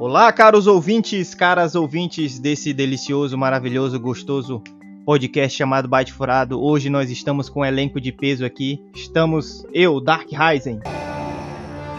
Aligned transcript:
Olá, 0.00 0.32
caros 0.32 0.66
ouvintes, 0.66 1.34
caras 1.34 1.74
ouvintes 1.74 2.38
desse 2.38 2.72
delicioso, 2.72 3.36
maravilhoso, 3.36 4.00
gostoso 4.00 4.62
podcast 5.04 5.58
chamado 5.58 5.86
Bate 5.86 6.10
Furado. 6.10 6.58
Hoje 6.58 6.88
nós 6.88 7.10
estamos 7.10 7.50
com 7.50 7.60
um 7.60 7.64
elenco 7.66 8.00
de 8.00 8.10
peso 8.10 8.42
aqui. 8.42 8.82
Estamos 8.94 9.62
eu, 9.74 10.00
Dark 10.00 10.26
Ryzen. 10.32 10.80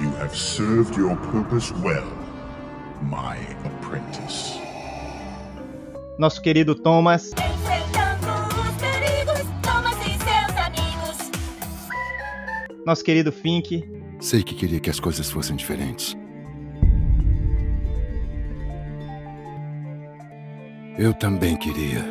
You 0.01 0.09
have 0.19 0.35
served 0.35 0.97
your 0.97 1.15
purpose 1.15 1.71
well, 1.83 2.07
my 3.03 3.37
apprentice. 3.67 4.59
Nosso 6.17 6.41
querido 6.41 6.73
Thomas. 6.73 7.29
Perigos, 8.79 9.45
Thomas. 9.61 9.95
Nosso 12.83 13.03
querido 13.03 13.31
Fink. 13.31 13.87
Sei 14.19 14.41
que 14.41 14.55
queria 14.55 14.79
que 14.79 14.89
as 14.89 14.99
coisas 14.99 15.29
fossem 15.29 15.55
diferentes. 15.55 16.19
Eu 21.01 21.15
também 21.15 21.57
queria. 21.57 22.05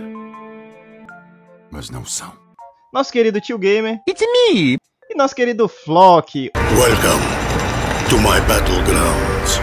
Mas 1.71 1.91
não 1.91 2.05
são. 2.05 2.33
Nosso 2.93 3.13
querido 3.13 3.41
Tio 3.41 3.57
Gamer. 3.57 4.01
It's 4.09 4.21
me! 4.21 4.79
E 5.09 5.15
nosso 5.17 5.33
querido 5.33 5.69
Flock. 5.69 6.51
Welcome 6.77 7.23
to 8.09 8.19
my 8.19 8.41
battlegrounds. 8.49 9.61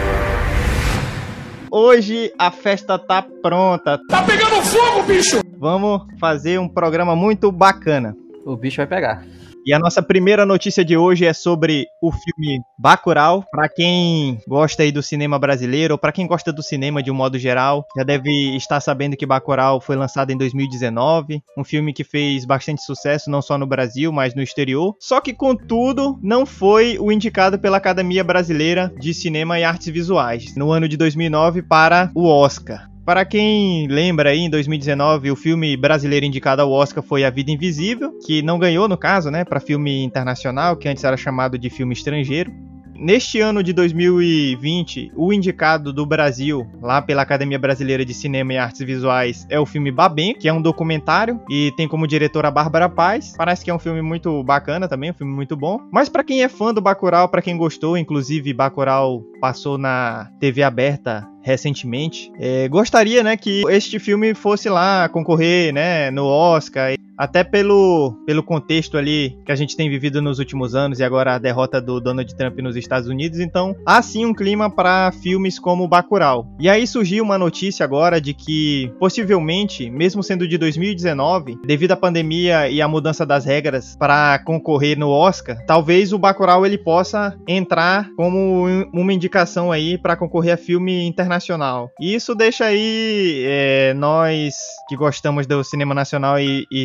Hoje 1.70 2.32
a 2.38 2.50
festa 2.50 2.98
tá 2.98 3.20
pronta. 3.20 4.00
Tá 4.08 4.22
pegando 4.22 4.62
fogo, 4.62 5.02
bicho! 5.02 5.42
Vamos 5.58 6.06
fazer 6.18 6.58
um 6.58 6.66
programa 6.66 7.14
muito 7.14 7.52
bacana. 7.52 8.16
O 8.46 8.56
bicho 8.56 8.78
vai 8.78 8.86
pegar. 8.86 9.26
E 9.68 9.74
a 9.74 9.78
nossa 9.78 10.00
primeira 10.00 10.46
notícia 10.46 10.82
de 10.82 10.96
hoje 10.96 11.26
é 11.26 11.34
sobre 11.34 11.86
o 12.00 12.10
filme 12.10 12.58
Bacurau. 12.78 13.44
Para 13.50 13.68
quem 13.68 14.40
gosta 14.48 14.82
aí 14.82 14.90
do 14.90 15.02
cinema 15.02 15.38
brasileiro, 15.38 15.92
ou 15.92 15.98
para 15.98 16.10
quem 16.10 16.26
gosta 16.26 16.50
do 16.50 16.62
cinema 16.62 17.02
de 17.02 17.10
um 17.10 17.14
modo 17.14 17.38
geral, 17.38 17.84
já 17.94 18.02
deve 18.02 18.30
estar 18.56 18.80
sabendo 18.80 19.14
que 19.14 19.26
Bacurau 19.26 19.78
foi 19.78 19.94
lançado 19.94 20.30
em 20.30 20.38
2019, 20.38 21.42
um 21.54 21.62
filme 21.62 21.92
que 21.92 22.02
fez 22.02 22.46
bastante 22.46 22.82
sucesso 22.82 23.30
não 23.30 23.42
só 23.42 23.58
no 23.58 23.66
Brasil, 23.66 24.10
mas 24.10 24.34
no 24.34 24.40
exterior. 24.40 24.96
Só 24.98 25.20
que 25.20 25.34
contudo, 25.34 26.18
não 26.22 26.46
foi 26.46 26.96
o 26.98 27.12
indicado 27.12 27.58
pela 27.58 27.76
Academia 27.76 28.24
Brasileira 28.24 28.90
de 28.98 29.12
Cinema 29.12 29.60
e 29.60 29.64
Artes 29.64 29.88
Visuais 29.88 30.56
no 30.56 30.72
ano 30.72 30.88
de 30.88 30.96
2009 30.96 31.60
para 31.60 32.10
o 32.14 32.26
Oscar. 32.26 32.88
Para 33.08 33.24
quem 33.24 33.86
lembra 33.86 34.28
aí, 34.28 34.40
em 34.40 34.50
2019, 34.50 35.30
o 35.30 35.34
filme 35.34 35.74
brasileiro 35.78 36.26
indicado 36.26 36.60
ao 36.60 36.70
Oscar 36.70 37.02
foi 37.02 37.24
A 37.24 37.30
Vida 37.30 37.50
Invisível, 37.50 38.12
que 38.26 38.42
não 38.42 38.58
ganhou, 38.58 38.86
no 38.86 38.98
caso, 38.98 39.30
né, 39.30 39.46
para 39.46 39.60
filme 39.60 40.04
internacional, 40.04 40.76
que 40.76 40.86
antes 40.90 41.02
era 41.04 41.16
chamado 41.16 41.56
de 41.56 41.70
filme 41.70 41.94
estrangeiro. 41.94 42.52
Neste 42.94 43.40
ano 43.40 43.62
de 43.62 43.72
2020, 43.72 45.12
o 45.16 45.32
indicado 45.32 45.90
do 45.90 46.04
Brasil, 46.04 46.66
lá 46.82 47.00
pela 47.00 47.22
Academia 47.22 47.58
Brasileira 47.58 48.04
de 48.04 48.12
Cinema 48.12 48.52
e 48.52 48.58
Artes 48.58 48.84
Visuais, 48.84 49.46
é 49.48 49.58
o 49.58 49.64
filme 49.64 49.90
Babem, 49.90 50.34
que 50.34 50.46
é 50.46 50.52
um 50.52 50.60
documentário 50.60 51.40
e 51.48 51.72
tem 51.78 51.88
como 51.88 52.06
diretora 52.06 52.50
Bárbara 52.50 52.90
Paz. 52.90 53.32
Parece 53.38 53.64
que 53.64 53.70
é 53.70 53.74
um 53.74 53.78
filme 53.78 54.02
muito 54.02 54.42
bacana 54.44 54.86
também, 54.86 55.12
um 55.12 55.14
filme 55.14 55.32
muito 55.32 55.56
bom. 55.56 55.80
Mas 55.90 56.10
para 56.10 56.24
quem 56.24 56.42
é 56.42 56.48
fã 56.48 56.74
do 56.74 56.82
Bacurau, 56.82 57.26
para 57.26 57.40
quem 57.40 57.56
gostou, 57.56 57.96
inclusive 57.96 58.52
Bacurau 58.52 59.22
passou 59.40 59.78
na 59.78 60.28
TV 60.38 60.62
aberta 60.62 61.26
recentemente, 61.48 62.30
é, 62.38 62.68
gostaria, 62.68 63.22
né, 63.22 63.36
que 63.36 63.62
este 63.70 63.98
filme 63.98 64.34
fosse 64.34 64.68
lá 64.68 65.08
concorrer, 65.08 65.72
né, 65.72 66.10
no 66.10 66.26
Oscar 66.26 66.92
até 67.18 67.42
pelo, 67.42 68.16
pelo 68.24 68.42
contexto 68.42 68.96
ali 68.96 69.36
que 69.44 69.50
a 69.50 69.56
gente 69.56 69.76
tem 69.76 69.90
vivido 69.90 70.22
nos 70.22 70.38
últimos 70.38 70.74
anos 70.74 71.00
e 71.00 71.04
agora 71.04 71.34
a 71.34 71.38
derrota 71.38 71.80
do 71.80 72.00
Donald 72.00 72.32
Trump 72.36 72.58
nos 72.60 72.76
Estados 72.76 73.08
Unidos, 73.08 73.40
então 73.40 73.74
há 73.84 74.00
sim 74.00 74.24
um 74.24 74.32
clima 74.32 74.70
para 74.70 75.10
filmes 75.10 75.58
como 75.58 75.88
Bacurau. 75.88 76.46
E 76.60 76.68
aí 76.68 76.86
surgiu 76.86 77.24
uma 77.24 77.36
notícia 77.36 77.84
agora 77.84 78.20
de 78.20 78.32
que 78.32 78.92
possivelmente, 79.00 79.90
mesmo 79.90 80.22
sendo 80.22 80.46
de 80.46 80.56
2019, 80.56 81.58
devido 81.66 81.92
à 81.92 81.96
pandemia 81.96 82.68
e 82.68 82.80
à 82.80 82.86
mudança 82.86 83.26
das 83.26 83.44
regras 83.44 83.96
para 83.98 84.38
concorrer 84.44 84.98
no 84.98 85.10
Oscar, 85.10 85.58
talvez 85.66 86.12
o 86.12 86.18
Bacurau 86.18 86.64
ele 86.64 86.78
possa 86.78 87.36
entrar 87.48 88.08
como 88.16 88.66
uma 88.92 89.12
indicação 89.12 89.72
aí 89.72 89.98
para 89.98 90.16
concorrer 90.16 90.54
a 90.54 90.56
filme 90.56 91.06
internacional. 91.06 91.90
E 92.00 92.14
isso 92.14 92.34
deixa 92.34 92.66
aí 92.66 93.42
é, 93.44 93.94
nós 93.94 94.54
que 94.88 94.96
gostamos 94.96 95.46
do 95.46 95.64
cinema 95.64 95.94
nacional 95.94 96.38
e, 96.38 96.66
e 96.70 96.82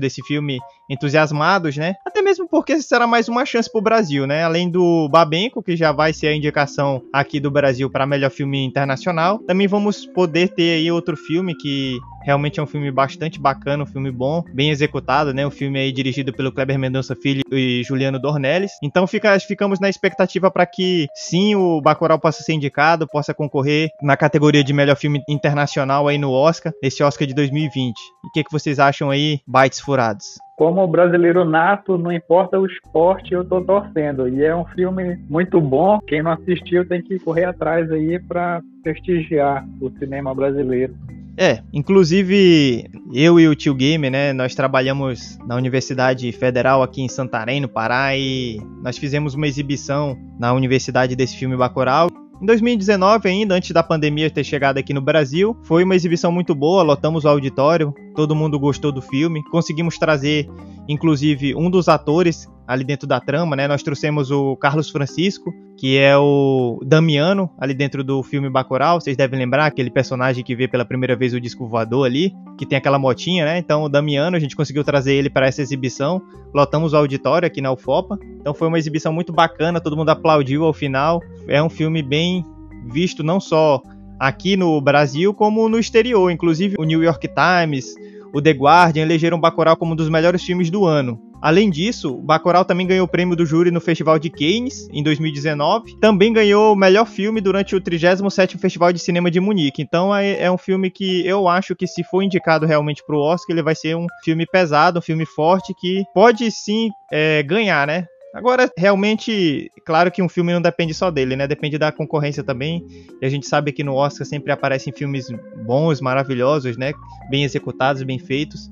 desse 0.00 0.22
filme, 0.22 0.58
entusiasmados, 0.88 1.76
né? 1.76 1.94
Até 2.06 2.22
mesmo 2.22 2.48
porque 2.48 2.80
será 2.82 3.06
mais 3.06 3.28
uma 3.28 3.44
chance 3.44 3.70
pro 3.70 3.80
Brasil, 3.80 4.26
né? 4.26 4.42
Além 4.42 4.70
do 4.70 5.08
Babenco, 5.08 5.62
que 5.62 5.76
já 5.76 5.92
vai 5.92 6.12
ser 6.12 6.28
a 6.28 6.34
indicação 6.34 7.02
aqui 7.12 7.38
do 7.38 7.50
Brasil 7.50 7.90
para 7.90 8.06
melhor 8.06 8.30
filme 8.30 8.64
internacional, 8.64 9.38
também 9.40 9.66
vamos 9.66 10.06
poder 10.06 10.48
ter 10.48 10.78
aí 10.78 10.90
outro 10.90 11.16
filme 11.16 11.54
que 11.54 11.98
realmente 12.22 12.60
é 12.60 12.62
um 12.62 12.66
filme 12.66 12.90
bastante 12.90 13.40
bacana, 13.40 13.82
um 13.82 13.86
filme 13.86 14.10
bom, 14.10 14.42
bem 14.52 14.70
executado, 14.70 15.32
né? 15.32 15.46
Um 15.46 15.50
filme 15.50 15.78
aí 15.78 15.92
dirigido 15.92 16.32
pelo 16.32 16.52
Kleber 16.52 16.78
Mendonça 16.78 17.14
Filho 17.14 17.42
e 17.50 17.82
Juliano 17.84 18.18
Dornelles. 18.18 18.72
Então 18.82 19.06
fica, 19.06 19.38
ficamos 19.40 19.80
na 19.80 19.88
expectativa 19.88 20.50
para 20.50 20.66
que 20.66 21.06
sim 21.14 21.54
o 21.54 21.80
Bacurau 21.80 22.18
possa 22.18 22.42
ser 22.42 22.52
indicado, 22.52 23.08
possa 23.08 23.34
concorrer 23.34 23.90
na 24.02 24.16
categoria 24.16 24.64
de 24.64 24.72
melhor 24.72 24.96
filme 24.96 25.22
internacional 25.28 26.08
aí 26.08 26.18
no 26.18 26.32
Oscar, 26.32 26.72
esse 26.82 27.02
Oscar 27.02 27.26
de 27.26 27.34
2020. 27.34 27.94
E 28.24 28.26
o 28.26 28.32
que, 28.32 28.44
que 28.44 28.52
vocês 28.52 28.78
acham 28.78 29.10
aí, 29.10 29.40
Bytes 29.46 29.80
Furados? 29.80 30.38
como 30.60 30.86
brasileiro 30.86 31.42
nato, 31.42 31.96
não 31.96 32.12
importa 32.12 32.60
o 32.60 32.66
esporte, 32.66 33.32
eu 33.32 33.42
tô 33.42 33.62
torcendo. 33.62 34.28
E 34.28 34.44
é 34.44 34.54
um 34.54 34.66
filme 34.66 35.18
muito 35.26 35.58
bom. 35.58 35.98
Quem 36.06 36.22
não 36.22 36.32
assistiu 36.32 36.86
tem 36.86 37.00
que 37.00 37.18
correr 37.18 37.46
atrás 37.46 37.90
aí 37.90 38.18
para 38.18 38.60
prestigiar 38.82 39.66
o 39.80 39.88
cinema 39.92 40.34
brasileiro. 40.34 40.94
É, 41.36 41.62
inclusive 41.72 42.84
eu 43.12 43.40
e 43.40 43.48
o 43.48 43.54
tio 43.54 43.74
Game, 43.74 44.10
né, 44.10 44.32
nós 44.32 44.54
trabalhamos 44.54 45.38
na 45.46 45.56
Universidade 45.56 46.30
Federal 46.32 46.82
aqui 46.82 47.02
em 47.02 47.08
Santarém, 47.08 47.60
no 47.60 47.68
Pará, 47.68 48.16
e 48.16 48.60
nós 48.82 48.98
fizemos 48.98 49.34
uma 49.34 49.46
exibição 49.46 50.16
na 50.38 50.52
universidade 50.52 51.16
desse 51.16 51.36
filme 51.36 51.56
Bacurau. 51.56 52.08
Em 52.40 52.46
2019 52.46 53.28
ainda, 53.28 53.54
antes 53.54 53.70
da 53.70 53.82
pandemia 53.82 54.30
ter 54.30 54.44
chegado 54.44 54.78
aqui 54.78 54.94
no 54.94 55.02
Brasil, 55.02 55.54
foi 55.62 55.84
uma 55.84 55.94
exibição 55.94 56.32
muito 56.32 56.54
boa, 56.54 56.82
lotamos 56.82 57.24
o 57.24 57.28
auditório, 57.28 57.94
todo 58.14 58.34
mundo 58.34 58.58
gostou 58.58 58.92
do 58.92 59.02
filme, 59.02 59.42
conseguimos 59.44 59.98
trazer 59.98 60.48
inclusive 60.88 61.54
um 61.54 61.70
dos 61.70 61.88
atores 61.88 62.48
ali 62.66 62.84
dentro 62.84 63.06
da 63.06 63.20
trama, 63.20 63.56
né? 63.56 63.66
Nós 63.66 63.82
trouxemos 63.82 64.30
o 64.30 64.56
Carlos 64.56 64.90
Francisco, 64.90 65.52
que 65.76 65.98
é 65.98 66.16
o 66.16 66.80
Damiano 66.84 67.50
ali 67.58 67.74
dentro 67.74 68.04
do 68.04 68.22
filme 68.22 68.48
Bacurau, 68.48 69.00
vocês 69.00 69.16
devem 69.16 69.40
lembrar 69.40 69.66
aquele 69.66 69.90
personagem 69.90 70.44
que 70.44 70.54
vê 70.54 70.68
pela 70.68 70.84
primeira 70.84 71.16
vez 71.16 71.34
o 71.34 71.40
disco 71.40 71.66
voador 71.66 72.06
ali, 72.06 72.32
que 72.56 72.64
tem 72.64 72.78
aquela 72.78 72.96
motinha, 72.96 73.44
né? 73.44 73.58
Então 73.58 73.82
o 73.82 73.88
Damiano, 73.88 74.36
a 74.36 74.40
gente 74.40 74.54
conseguiu 74.54 74.84
trazer 74.84 75.14
ele 75.14 75.28
para 75.28 75.46
essa 75.46 75.60
exibição, 75.60 76.22
lotamos 76.54 76.92
o 76.92 76.96
auditório 76.96 77.44
aqui 77.44 77.60
na 77.60 77.72
UFOPA. 77.72 78.16
Então 78.40 78.54
foi 78.54 78.68
uma 78.68 78.78
exibição 78.78 79.12
muito 79.12 79.32
bacana, 79.32 79.80
todo 79.80 79.96
mundo 79.96 80.10
aplaudiu 80.10 80.64
ao 80.64 80.72
final. 80.72 81.20
É 81.48 81.60
um 81.60 81.68
filme 81.68 82.02
bem 82.02 82.44
visto 82.92 83.24
não 83.24 83.40
só 83.40 83.82
aqui 84.20 84.54
no 84.54 84.78
Brasil 84.82 85.32
como 85.32 85.66
no 85.66 85.78
exterior, 85.78 86.30
inclusive 86.30 86.76
o 86.78 86.84
New 86.84 87.02
York 87.02 87.26
Times, 87.28 87.94
o 88.34 88.40
The 88.42 88.50
Guardian 88.50 89.02
elegeram 89.02 89.40
Bacurau 89.40 89.76
como 89.76 89.94
um 89.94 89.96
dos 89.96 90.10
melhores 90.10 90.44
filmes 90.44 90.70
do 90.70 90.84
ano. 90.84 91.18
Além 91.42 91.70
disso, 91.70 92.18
Bacurau 92.18 92.66
também 92.66 92.86
ganhou 92.86 93.06
o 93.06 93.08
prêmio 93.08 93.34
do 93.34 93.46
júri 93.46 93.70
no 93.70 93.80
Festival 93.80 94.18
de 94.18 94.28
Cannes 94.28 94.86
em 94.92 95.02
2019. 95.02 95.98
Também 95.98 96.34
ganhou 96.34 96.74
o 96.74 96.76
melhor 96.76 97.06
filme 97.06 97.40
durante 97.40 97.74
o 97.74 97.80
37º 97.80 98.58
Festival 98.58 98.92
de 98.92 98.98
Cinema 98.98 99.30
de 99.30 99.40
Munique. 99.40 99.80
Então 99.80 100.14
é, 100.14 100.42
é 100.42 100.50
um 100.50 100.58
filme 100.58 100.90
que 100.90 101.26
eu 101.26 101.48
acho 101.48 101.74
que 101.74 101.86
se 101.86 102.04
for 102.04 102.22
indicado 102.22 102.66
realmente 102.66 103.02
para 103.06 103.16
o 103.16 103.20
Oscar, 103.20 103.54
ele 103.54 103.62
vai 103.62 103.74
ser 103.74 103.96
um 103.96 104.06
filme 104.22 104.44
pesado, 104.44 104.98
um 104.98 105.02
filme 105.02 105.24
forte 105.24 105.72
que 105.80 106.04
pode 106.12 106.50
sim 106.50 106.90
é, 107.10 107.42
ganhar, 107.42 107.86
né? 107.86 108.04
Agora, 108.32 108.70
realmente, 108.76 109.70
claro 109.84 110.10
que 110.10 110.22
um 110.22 110.28
filme 110.28 110.52
não 110.52 110.62
depende 110.62 110.94
só 110.94 111.10
dele, 111.10 111.34
né? 111.34 111.48
Depende 111.48 111.76
da 111.76 111.90
concorrência 111.90 112.44
também. 112.44 112.86
E 113.20 113.26
a 113.26 113.28
gente 113.28 113.46
sabe 113.46 113.72
que 113.72 113.82
no 113.82 113.94
Oscar 113.94 114.24
sempre 114.24 114.52
aparecem 114.52 114.92
filmes 114.92 115.26
bons, 115.64 116.00
maravilhosos, 116.00 116.76
né? 116.76 116.92
Bem 117.28 117.42
executados, 117.42 118.02
bem 118.04 118.20
feitos. 118.20 118.68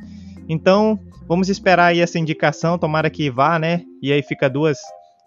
Então, 0.49 0.99
vamos 1.27 1.49
esperar 1.49 1.87
aí 1.87 2.01
essa 2.01 2.19
indicação, 2.19 2.79
tomara 2.79 3.11
que 3.11 3.29
vá, 3.31 3.59
né? 3.59 3.83
E 4.01 4.13
aí 4.13 4.23
fica 4.23 4.49
duas 4.49 4.79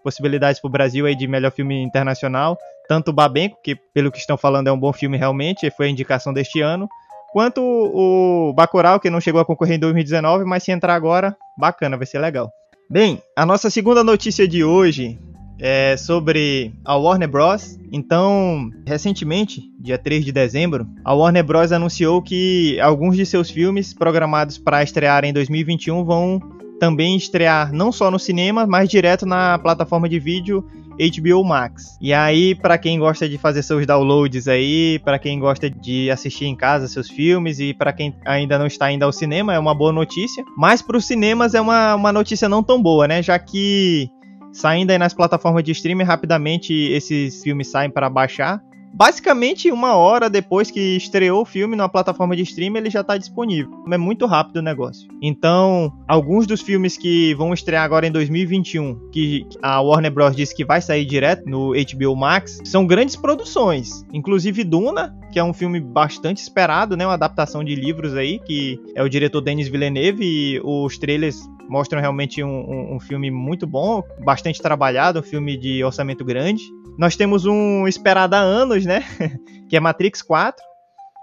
possibilidades 0.02 0.62
para 0.62 0.68
o 0.70 0.72
Brasil 0.72 1.06
aí 1.06 1.16
de 1.16 1.28
melhor 1.28 1.52
filme 1.52 1.82
internacional. 1.84 2.58
Tanto 2.88 3.10
o 3.10 3.14
Babenco, 3.14 3.58
que 3.62 3.76
pelo 3.94 4.12
que 4.12 4.18
estão 4.18 4.38
falando 4.38 4.68
é 4.68 4.72
um 4.72 4.80
bom 4.80 4.94
filme 4.94 5.18
realmente, 5.18 5.70
foi 5.72 5.88
a 5.88 5.90
indicação 5.90 6.34
deste 6.34 6.62
ano. 6.62 6.88
Quanto 7.34 7.62
o 7.62 8.54
Bacurau, 8.54 9.00
que 9.00 9.10
não 9.10 9.22
chegou 9.22 9.40
a 9.40 9.46
concorrer 9.46 9.76
em 9.76 9.80
2019, 9.80 10.44
mas 10.46 10.64
se 10.64 10.72
entrar 10.72 10.96
agora, 10.96 11.36
bacana, 11.58 11.98
vai 11.98 12.06
ser 12.06 12.20
legal. 12.20 12.52
Bem, 12.92 13.22
a 13.38 13.46
nossa 13.46 13.70
segunda 13.70 14.04
notícia 14.04 14.46
de 14.46 14.66
hoje 14.66 15.18
é 15.58 15.96
sobre 15.96 16.74
a 16.84 16.98
Warner 16.98 17.30
Bros. 17.30 17.80
Então, 17.90 18.70
recentemente, 18.86 19.64
dia 19.80 19.98
3 19.98 20.26
de 20.26 20.34
dezembro, 20.34 20.86
a 21.02 21.14
Warner 21.14 21.42
Bros. 21.42 21.72
anunciou 21.72 22.22
que 22.22 22.78
alguns 22.82 23.16
de 23.16 23.26
seus 23.26 23.50
filmes 23.50 23.94
programados 23.94 24.58
para 24.58 24.84
estrear 24.84 25.24
em 25.24 25.32
2021 25.32 26.04
vão 26.04 26.42
também 26.82 27.16
estrear 27.16 27.72
não 27.72 27.94
só 27.94 28.12
no 28.12 28.20
cinema, 28.20 28.68
mas 28.68 28.90
direto 28.90 29.26
na 29.26 29.58
plataforma 29.58 30.10
de 30.10 30.20
vídeo 30.20 30.62
HBO 31.00 31.44
Max. 31.44 31.98
E 32.02 32.14
aí, 32.14 32.56
para 32.56 32.78
quem 32.78 33.00
gosta 33.00 33.28
de 33.28 33.38
fazer 33.38 33.64
seus 33.64 33.86
downloads 33.86 34.48
aí, 34.48 35.00
para 35.00 35.18
quem 35.20 35.40
gosta 35.40 35.70
de 35.70 36.10
assistir 36.12 36.46
em 36.46 36.56
casa 36.56 36.88
seus 36.88 37.10
filmes 37.10 37.60
e 37.60 37.74
para 37.74 37.94
quem 37.94 38.16
ainda 38.26 38.58
não 38.58 38.68
está 38.68 38.92
indo 38.92 39.04
ao 39.04 39.12
cinema, 39.12 39.54
é 39.54 39.60
uma 39.60 39.74
boa 39.74 39.92
notícia. 39.92 40.44
Mas 40.58 40.82
para 40.82 40.98
os 40.98 41.06
cinemas 41.06 41.54
é 41.54 41.62
uma, 41.62 41.96
uma 41.96 42.12
notícia 42.12 42.48
não 42.48 42.64
tão 42.64 42.82
boa, 42.82 43.08
né? 43.08 43.22
Já 43.22 43.38
que 43.40 44.10
saindo 44.52 44.92
aí 44.92 44.98
nas 44.98 45.14
plataformas 45.14 45.64
de 45.64 45.72
streaming 45.72 46.04
rapidamente 46.04 46.74
esses 46.74 47.42
filmes 47.42 47.68
saem 47.68 47.90
para 47.90 48.10
baixar 48.10 48.62
basicamente 48.94 49.72
uma 49.72 49.96
hora 49.96 50.30
depois 50.30 50.70
que 50.70 50.98
estreou 50.98 51.42
o 51.42 51.46
filme 51.46 51.76
na 51.76 51.90
plataforma 51.90 52.36
de 52.36 52.44
streaming, 52.44 52.80
ele 52.80 52.90
já 52.90 53.02
está 53.02 53.18
disponível. 53.18 53.72
É 53.92 53.98
muito 53.98 54.26
rápido 54.26 54.58
o 54.58 54.62
negócio. 54.62 55.08
Então, 55.22 55.94
alguns 56.08 56.46
dos 56.46 56.62
filmes 56.62 56.98
que 56.98 57.34
vão 57.36 57.54
estrear 57.54 57.84
agora 57.84 58.08
em 58.08 58.12
2021, 58.12 59.10
que 59.12 59.46
a 59.62 59.82
Warner 59.82 60.12
Bros. 60.12 60.36
disse 60.36 60.56
que 60.56 60.66
vai 60.66 60.82
sair 60.82 61.06
direto 61.06 61.50
no 61.50 61.74
HBO 61.74 62.16
Max, 62.16 62.60
são 62.64 62.86
grandes 62.86 63.16
produções. 63.16 64.06
Inclusive 64.14 64.64
Duna, 64.64 65.16
que 65.32 65.40
é 65.40 65.44
um 65.44 65.54
filme 65.54 65.80
bastante 65.80 66.38
esperado, 66.38 66.98
né? 66.98 67.06
Uma 67.06 67.14
adaptação 67.14 67.64
de 67.64 67.76
livros 67.76 68.16
aí, 68.16 68.40
que 68.40 68.80
é 68.96 69.04
o 69.04 69.10
diretor 69.10 69.42
Denis 69.42 69.68
Villeneuve 69.68 70.24
e 70.24 70.62
os 70.64 70.98
trailers 70.98 71.48
mostram 71.72 72.02
realmente 72.02 72.44
um, 72.44 72.50
um, 72.50 72.96
um 72.96 73.00
filme 73.00 73.32
muito 73.32 73.66
bom, 73.66 74.04
bastante 74.26 74.62
trabalhado, 74.62 75.20
um 75.20 75.24
filme 75.24 75.56
de 75.56 75.82
orçamento 75.86 76.26
grande. 76.26 76.62
Nós 76.98 77.16
temos 77.16 77.46
um 77.46 77.88
esperado 77.88 78.36
há 78.36 78.40
anos, 78.40 78.86
né? 78.86 79.06
que 79.70 79.78
é 79.78 79.80
Matrix 79.80 80.22
4. 80.22 80.62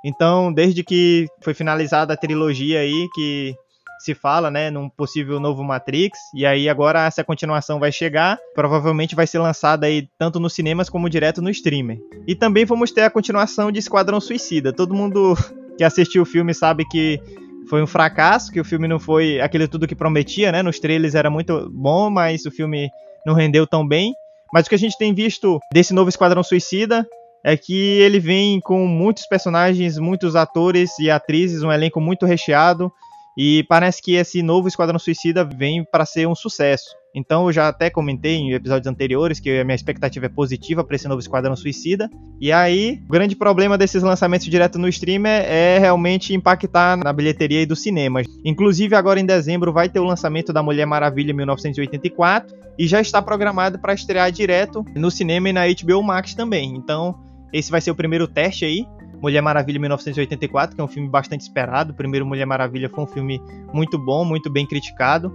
Então, 0.02 0.50
desde 0.50 0.82
que 0.82 1.26
foi 1.42 1.52
finalizada 1.52 2.14
a 2.14 2.16
trilogia 2.16 2.80
aí, 2.80 3.08
que 3.14 3.54
se 4.00 4.14
fala, 4.14 4.50
né, 4.50 4.70
num 4.70 4.88
possível 4.88 5.38
novo 5.38 5.62
Matrix, 5.62 6.18
e 6.34 6.46
aí 6.46 6.66
agora 6.66 7.04
essa 7.04 7.22
continuação 7.22 7.78
vai 7.78 7.92
chegar, 7.92 8.38
provavelmente 8.54 9.14
vai 9.14 9.26
ser 9.26 9.40
lançada 9.40 9.86
aí 9.86 10.08
tanto 10.16 10.40
nos 10.40 10.54
cinemas 10.54 10.88
como 10.88 11.10
direto 11.10 11.42
no 11.42 11.50
streamer. 11.50 11.98
E 12.26 12.34
também 12.34 12.64
vamos 12.64 12.90
ter 12.90 13.02
a 13.02 13.10
continuação 13.10 13.70
de 13.70 13.80
Esquadrão 13.80 14.18
Suicida. 14.18 14.72
Todo 14.72 14.94
mundo 14.94 15.36
que 15.76 15.84
assistiu 15.84 16.22
o 16.22 16.26
filme 16.26 16.54
sabe 16.54 16.86
que 16.88 17.20
foi 17.68 17.82
um 17.82 17.86
fracasso, 17.86 18.50
que 18.50 18.60
o 18.60 18.64
filme 18.64 18.88
não 18.88 18.98
foi 18.98 19.40
aquele 19.40 19.68
tudo 19.68 19.86
que 19.86 19.94
prometia, 19.94 20.50
né? 20.50 20.62
Nos 20.62 20.78
trailers 20.78 21.14
era 21.14 21.30
muito 21.30 21.70
bom, 21.72 22.10
mas 22.10 22.44
o 22.44 22.50
filme 22.50 22.90
não 23.24 23.34
rendeu 23.34 23.66
tão 23.66 23.86
bem. 23.86 24.14
Mas 24.52 24.66
o 24.66 24.68
que 24.68 24.74
a 24.74 24.78
gente 24.78 24.96
tem 24.96 25.14
visto 25.14 25.58
desse 25.72 25.92
novo 25.92 26.08
Esquadrão 26.08 26.42
Suicida 26.42 27.06
é 27.44 27.56
que 27.56 28.00
ele 28.00 28.18
vem 28.18 28.60
com 28.60 28.86
muitos 28.86 29.26
personagens, 29.26 29.98
muitos 29.98 30.34
atores 30.34 30.98
e 30.98 31.10
atrizes, 31.10 31.62
um 31.62 31.70
elenco 31.70 32.00
muito 32.00 32.26
recheado. 32.26 32.90
E 33.40 33.62
parece 33.68 34.02
que 34.02 34.16
esse 34.16 34.42
novo 34.42 34.66
Esquadrão 34.66 34.98
Suicida 34.98 35.44
vem 35.44 35.84
para 35.84 36.04
ser 36.04 36.26
um 36.26 36.34
sucesso. 36.34 36.96
Então 37.14 37.46
eu 37.46 37.52
já 37.52 37.68
até 37.68 37.88
comentei 37.88 38.34
em 38.34 38.52
episódios 38.52 38.88
anteriores 38.88 39.38
que 39.38 39.60
a 39.60 39.64
minha 39.64 39.76
expectativa 39.76 40.26
é 40.26 40.28
positiva 40.28 40.82
para 40.82 40.96
esse 40.96 41.06
novo 41.06 41.20
Esquadrão 41.20 41.54
Suicida. 41.54 42.10
E 42.40 42.50
aí, 42.50 43.00
o 43.08 43.12
grande 43.12 43.36
problema 43.36 43.78
desses 43.78 44.02
lançamentos 44.02 44.48
direto 44.48 44.76
no 44.76 44.88
streamer 44.88 45.44
é 45.44 45.78
realmente 45.78 46.34
impactar 46.34 46.96
na 46.96 47.12
bilheteria 47.12 47.62
e 47.62 47.66
do 47.66 47.76
cinema. 47.76 48.22
Inclusive 48.44 48.96
agora 48.96 49.20
em 49.20 49.26
dezembro 49.26 49.72
vai 49.72 49.88
ter 49.88 50.00
o 50.00 50.04
lançamento 50.04 50.52
da 50.52 50.60
Mulher 50.60 50.86
Maravilha 50.86 51.32
1984 51.32 52.56
e 52.76 52.88
já 52.88 53.00
está 53.00 53.22
programado 53.22 53.78
para 53.78 53.94
estrear 53.94 54.32
direto 54.32 54.84
no 54.96 55.12
cinema 55.12 55.48
e 55.48 55.52
na 55.52 55.62
HBO 55.66 56.02
Max 56.02 56.34
também. 56.34 56.74
Então, 56.74 57.14
esse 57.52 57.70
vai 57.70 57.80
ser 57.80 57.92
o 57.92 57.94
primeiro 57.94 58.26
teste 58.26 58.64
aí 58.64 58.84
Mulher 59.20 59.40
Maravilha 59.40 59.80
1984, 59.80 60.74
que 60.74 60.80
é 60.80 60.84
um 60.84 60.88
filme 60.88 61.08
bastante 61.08 61.42
esperado. 61.42 61.92
O 61.92 61.94
primeiro 61.94 62.26
Mulher 62.26 62.46
Maravilha 62.46 62.88
foi 62.88 63.04
um 63.04 63.06
filme 63.06 63.40
muito 63.72 63.98
bom, 63.98 64.24
muito 64.24 64.50
bem 64.50 64.66
criticado. 64.66 65.34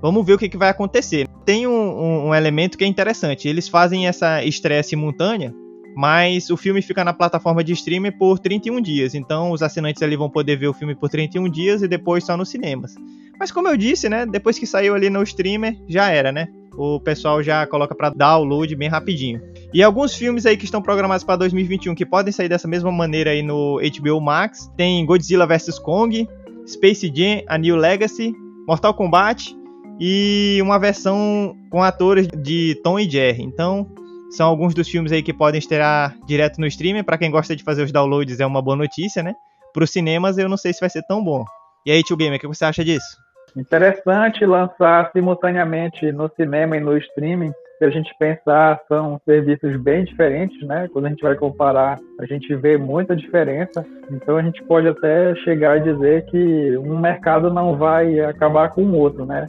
Vamos 0.00 0.24
ver 0.24 0.34
o 0.34 0.38
que, 0.38 0.48
que 0.48 0.56
vai 0.56 0.68
acontecer. 0.68 1.28
Tem 1.44 1.66
um, 1.66 1.70
um, 1.70 2.28
um, 2.28 2.34
elemento 2.34 2.78
que 2.78 2.84
é 2.84 2.86
interessante. 2.86 3.48
Eles 3.48 3.68
fazem 3.68 4.06
essa 4.06 4.44
estreia 4.44 4.82
simultânea, 4.82 5.52
mas 5.96 6.50
o 6.50 6.56
filme 6.56 6.80
fica 6.80 7.04
na 7.04 7.12
plataforma 7.12 7.64
de 7.64 7.72
streaming 7.72 8.12
por 8.12 8.38
31 8.38 8.80
dias. 8.80 9.14
Então 9.14 9.50
os 9.50 9.62
assinantes 9.62 10.02
ali 10.02 10.16
vão 10.16 10.30
poder 10.30 10.56
ver 10.56 10.68
o 10.68 10.74
filme 10.74 10.94
por 10.94 11.08
31 11.08 11.48
dias 11.48 11.82
e 11.82 11.88
depois 11.88 12.24
só 12.24 12.36
nos 12.36 12.48
cinemas. 12.48 12.94
Mas 13.38 13.50
como 13.50 13.68
eu 13.68 13.76
disse, 13.76 14.08
né? 14.08 14.24
Depois 14.26 14.58
que 14.58 14.66
saiu 14.66 14.94
ali 14.94 15.10
no 15.10 15.22
streamer, 15.22 15.76
já 15.88 16.10
era, 16.10 16.32
né? 16.32 16.48
O 16.78 17.00
pessoal 17.00 17.42
já 17.42 17.66
coloca 17.66 17.92
para 17.92 18.10
download 18.10 18.76
bem 18.76 18.88
rapidinho. 18.88 19.42
E 19.74 19.82
alguns 19.82 20.14
filmes 20.14 20.46
aí 20.46 20.56
que 20.56 20.64
estão 20.64 20.80
programados 20.80 21.24
para 21.24 21.34
2021 21.34 21.92
que 21.92 22.06
podem 22.06 22.32
sair 22.32 22.48
dessa 22.48 22.68
mesma 22.68 22.92
maneira 22.92 23.30
aí 23.30 23.42
no 23.42 23.80
HBO 23.80 24.20
Max, 24.20 24.70
tem 24.76 25.04
Godzilla 25.04 25.44
vs 25.44 25.80
Kong, 25.80 26.28
Space 26.68 27.12
Jam: 27.12 27.42
A 27.48 27.58
New 27.58 27.74
Legacy, 27.74 28.32
Mortal 28.64 28.94
Kombat 28.94 29.56
e 29.98 30.60
uma 30.62 30.78
versão 30.78 31.56
com 31.68 31.82
atores 31.82 32.28
de 32.28 32.80
Tom 32.84 32.96
e 33.00 33.10
Jerry. 33.10 33.42
Então, 33.42 33.90
são 34.30 34.46
alguns 34.46 34.72
dos 34.72 34.88
filmes 34.88 35.10
aí 35.10 35.20
que 35.20 35.32
podem 35.32 35.58
estrear 35.58 36.16
direto 36.28 36.60
no 36.60 36.66
streaming. 36.68 37.02
Para 37.02 37.18
quem 37.18 37.28
gosta 37.28 37.56
de 37.56 37.64
fazer 37.64 37.82
os 37.82 37.90
downloads, 37.90 38.38
é 38.38 38.46
uma 38.46 38.62
boa 38.62 38.76
notícia, 38.76 39.20
né? 39.20 39.34
Para 39.74 39.82
os 39.82 39.90
cinemas, 39.90 40.38
eu 40.38 40.48
não 40.48 40.56
sei 40.56 40.72
se 40.72 40.78
vai 40.78 40.90
ser 40.90 41.02
tão 41.08 41.24
bom. 41.24 41.44
E 41.84 41.90
aí, 41.90 42.04
Tio 42.04 42.16
Gamer, 42.16 42.36
o 42.36 42.40
que 42.40 42.46
você 42.46 42.64
acha 42.64 42.84
disso? 42.84 43.16
Interessante 43.58 44.46
lançar 44.46 45.10
simultaneamente 45.12 46.12
no 46.12 46.30
cinema 46.36 46.76
e 46.76 46.80
no 46.80 46.96
streaming 46.96 47.52
se 47.78 47.84
a 47.84 47.90
gente 47.90 48.12
pensar, 48.18 48.80
são 48.88 49.20
serviços 49.24 49.80
bem 49.80 50.04
diferentes, 50.04 50.60
né? 50.66 50.88
Quando 50.92 51.06
a 51.06 51.10
gente 51.10 51.22
vai 51.22 51.36
comparar, 51.36 51.96
a 52.18 52.26
gente 52.26 52.52
vê 52.56 52.76
muita 52.76 53.14
diferença. 53.14 53.86
Então 54.10 54.36
a 54.36 54.42
gente 54.42 54.60
pode 54.64 54.88
até 54.88 55.34
chegar 55.36 55.76
a 55.76 55.78
dizer 55.78 56.24
que 56.26 56.76
um 56.76 56.98
mercado 56.98 57.52
não 57.52 57.76
vai 57.76 58.18
acabar 58.18 58.70
com 58.70 58.82
o 58.82 58.98
outro, 58.98 59.24
né? 59.24 59.46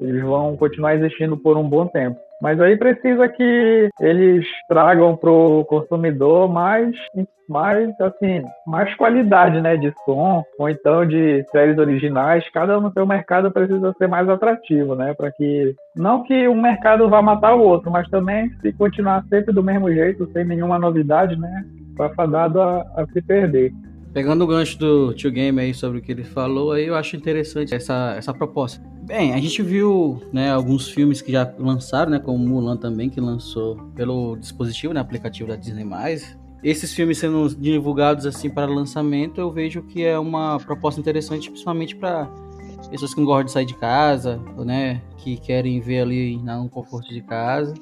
Eles 0.00 0.22
vão 0.22 0.56
continuar 0.56 0.96
existindo 0.96 1.36
por 1.36 1.56
um 1.56 1.68
bom 1.68 1.86
tempo. 1.86 2.18
Mas 2.40 2.60
aí 2.60 2.76
precisa 2.76 3.28
que 3.28 3.88
eles 4.00 4.46
tragam 4.68 5.16
para 5.16 5.30
o 5.30 5.64
consumidor 5.64 6.48
mais, 6.48 6.94
mais, 7.48 7.88
assim, 8.00 8.42
mais 8.66 8.94
qualidade 8.94 9.60
né, 9.60 9.76
de 9.76 9.92
som, 10.04 10.44
ou 10.58 10.68
então 10.68 11.04
de 11.04 11.44
séries 11.50 11.78
originais. 11.78 12.48
Cada 12.50 12.78
um 12.78 12.82
no 12.82 12.92
seu 12.92 13.04
mercado 13.06 13.50
precisa 13.50 13.92
ser 13.98 14.06
mais 14.06 14.28
atrativo, 14.28 14.94
né? 14.94 15.14
Para 15.14 15.32
que. 15.32 15.74
Não 15.96 16.22
que 16.22 16.46
um 16.46 16.60
mercado 16.60 17.08
vá 17.08 17.20
matar 17.20 17.54
o 17.56 17.62
outro, 17.62 17.90
mas 17.90 18.08
também 18.08 18.50
se 18.60 18.72
continuar 18.72 19.24
sempre 19.28 19.52
do 19.52 19.62
mesmo 19.62 19.92
jeito, 19.92 20.30
sem 20.32 20.44
nenhuma 20.44 20.78
novidade, 20.78 21.36
né? 21.36 21.64
Vai 21.96 22.14
fadado 22.14 22.60
a, 22.60 22.82
a 22.96 23.06
se 23.12 23.20
perder. 23.20 23.72
Pegando 24.12 24.42
o 24.42 24.46
gancho 24.46 24.78
do 24.78 25.12
Tio 25.14 25.30
Game 25.30 25.60
aí 25.60 25.74
sobre 25.74 25.98
o 25.98 26.02
que 26.02 26.10
ele 26.10 26.24
falou, 26.24 26.72
aí 26.72 26.86
eu 26.86 26.94
acho 26.94 27.16
interessante 27.16 27.74
essa, 27.74 28.14
essa 28.16 28.32
proposta. 28.32 28.82
Bem, 29.02 29.32
a 29.32 29.38
gente 29.38 29.62
viu 29.62 30.22
né, 30.32 30.50
alguns 30.50 30.88
filmes 30.88 31.22
que 31.22 31.32
já 31.32 31.50
lançaram, 31.58 32.10
né, 32.10 32.18
como 32.18 32.38
Mulan 32.38 32.76
também, 32.76 33.08
que 33.08 33.20
lançou 33.20 33.76
pelo 33.94 34.36
dispositivo, 34.36 34.92
né, 34.92 35.00
aplicativo 35.00 35.48
da 35.48 35.56
Disney+. 35.56 35.86
Esses 36.62 36.92
filmes 36.92 37.18
sendo 37.18 37.48
divulgados 37.54 38.26
assim 38.26 38.50
para 38.50 38.66
lançamento, 38.66 39.40
eu 39.40 39.50
vejo 39.50 39.82
que 39.82 40.04
é 40.04 40.18
uma 40.18 40.58
proposta 40.58 41.00
interessante, 41.00 41.48
principalmente 41.48 41.94
para 41.94 42.28
pessoas 42.90 43.14
que 43.14 43.20
não 43.20 43.26
gostam 43.26 43.44
de 43.44 43.52
sair 43.52 43.66
de 43.66 43.74
casa, 43.74 44.38
né, 44.58 45.00
que 45.18 45.36
querem 45.36 45.80
ver 45.80 46.00
ali 46.00 46.36
no 46.38 46.68
conforto 46.68 47.08
de 47.08 47.22
casa. 47.22 47.74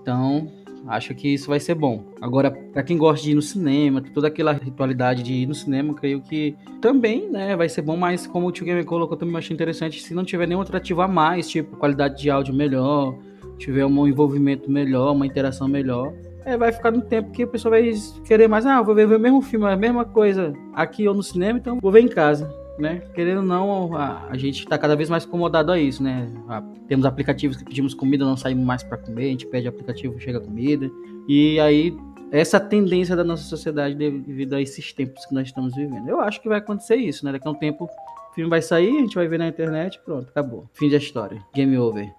Então, 0.00 0.50
Acho 0.88 1.14
que 1.14 1.28
isso 1.28 1.48
vai 1.48 1.60
ser 1.60 1.74
bom. 1.74 2.02
Agora, 2.20 2.50
para 2.50 2.82
quem 2.82 2.96
gosta 2.96 3.24
de 3.24 3.32
ir 3.32 3.34
no 3.34 3.42
cinema, 3.42 4.00
toda 4.00 4.28
aquela 4.28 4.52
ritualidade 4.52 5.22
de 5.22 5.34
ir 5.34 5.46
no 5.46 5.54
cinema, 5.54 5.92
creio 5.92 6.22
que 6.22 6.56
também, 6.80 7.30
né, 7.30 7.54
vai 7.54 7.68
ser 7.68 7.82
bom, 7.82 7.96
mas 7.96 8.26
como 8.26 8.46
o 8.46 8.52
Tio 8.52 8.64
Gamer 8.64 8.84
colocou, 8.86 9.16
também 9.16 9.36
achei 9.36 9.54
interessante, 9.54 10.00
se 10.00 10.14
não 10.14 10.24
tiver 10.24 10.48
nenhum 10.48 10.62
atrativo 10.62 11.02
a 11.02 11.08
mais, 11.08 11.48
tipo 11.48 11.76
qualidade 11.76 12.20
de 12.20 12.30
áudio 12.30 12.54
melhor, 12.54 13.14
tiver 13.58 13.84
um 13.84 14.06
envolvimento 14.06 14.70
melhor, 14.70 15.12
uma 15.12 15.26
interação 15.26 15.68
melhor, 15.68 16.12
é, 16.44 16.56
vai 16.56 16.72
ficar 16.72 16.90
no 16.90 17.02
tempo 17.02 17.30
que 17.32 17.42
a 17.42 17.46
pessoa 17.46 17.70
vai 17.70 17.92
querer 18.24 18.48
mais, 18.48 18.64
ah, 18.64 18.80
vou 18.80 18.94
ver, 18.94 19.06
ver 19.06 19.16
o 19.16 19.20
mesmo 19.20 19.42
filme, 19.42 19.66
a 19.66 19.76
mesma 19.76 20.06
coisa 20.06 20.54
aqui 20.72 21.06
ou 21.06 21.14
no 21.14 21.22
cinema, 21.22 21.58
então 21.58 21.78
vou 21.82 21.92
ver 21.92 22.00
em 22.00 22.08
casa 22.08 22.48
né? 22.78 23.02
Querendo 23.14 23.38
ou 23.38 23.44
não, 23.44 23.96
a, 23.96 24.28
a 24.28 24.36
gente 24.36 24.60
está 24.60 24.78
cada 24.78 24.94
vez 24.96 25.10
mais 25.10 25.24
acomodado 25.24 25.72
a 25.72 25.78
isso, 25.78 26.02
né? 26.02 26.30
A, 26.48 26.62
temos 26.86 27.04
aplicativos 27.04 27.56
que 27.56 27.64
pedimos 27.64 27.94
comida, 27.94 28.24
não 28.24 28.36
saímos 28.36 28.64
mais 28.64 28.82
para 28.82 28.96
comer, 28.96 29.26
a 29.26 29.28
gente 29.30 29.46
pede 29.46 29.68
aplicativo, 29.68 30.18
chega 30.20 30.40
comida. 30.40 30.90
E 31.28 31.58
aí, 31.60 31.96
essa 32.30 32.60
tendência 32.60 33.16
da 33.16 33.24
nossa 33.24 33.44
sociedade 33.44 33.94
devido 33.94 34.54
a 34.54 34.60
esses 34.60 34.92
tempos 34.92 35.24
que 35.26 35.34
nós 35.34 35.48
estamos 35.48 35.74
vivendo. 35.74 36.08
Eu 36.08 36.20
acho 36.20 36.40
que 36.40 36.48
vai 36.48 36.58
acontecer 36.58 36.96
isso, 36.96 37.24
né? 37.24 37.32
Daqui 37.32 37.46
a 37.46 37.50
um 37.50 37.54
tempo 37.54 37.84
o 37.84 38.34
filme 38.34 38.50
vai 38.50 38.62
sair, 38.62 38.96
a 38.96 39.00
gente 39.00 39.14
vai 39.14 39.26
ver 39.26 39.38
na 39.38 39.48
internet, 39.48 40.00
pronto, 40.04 40.28
acabou. 40.28 40.68
Fim 40.74 40.90
da 40.90 40.96
história. 40.96 41.42
Game 41.54 41.76
over. 41.76 42.17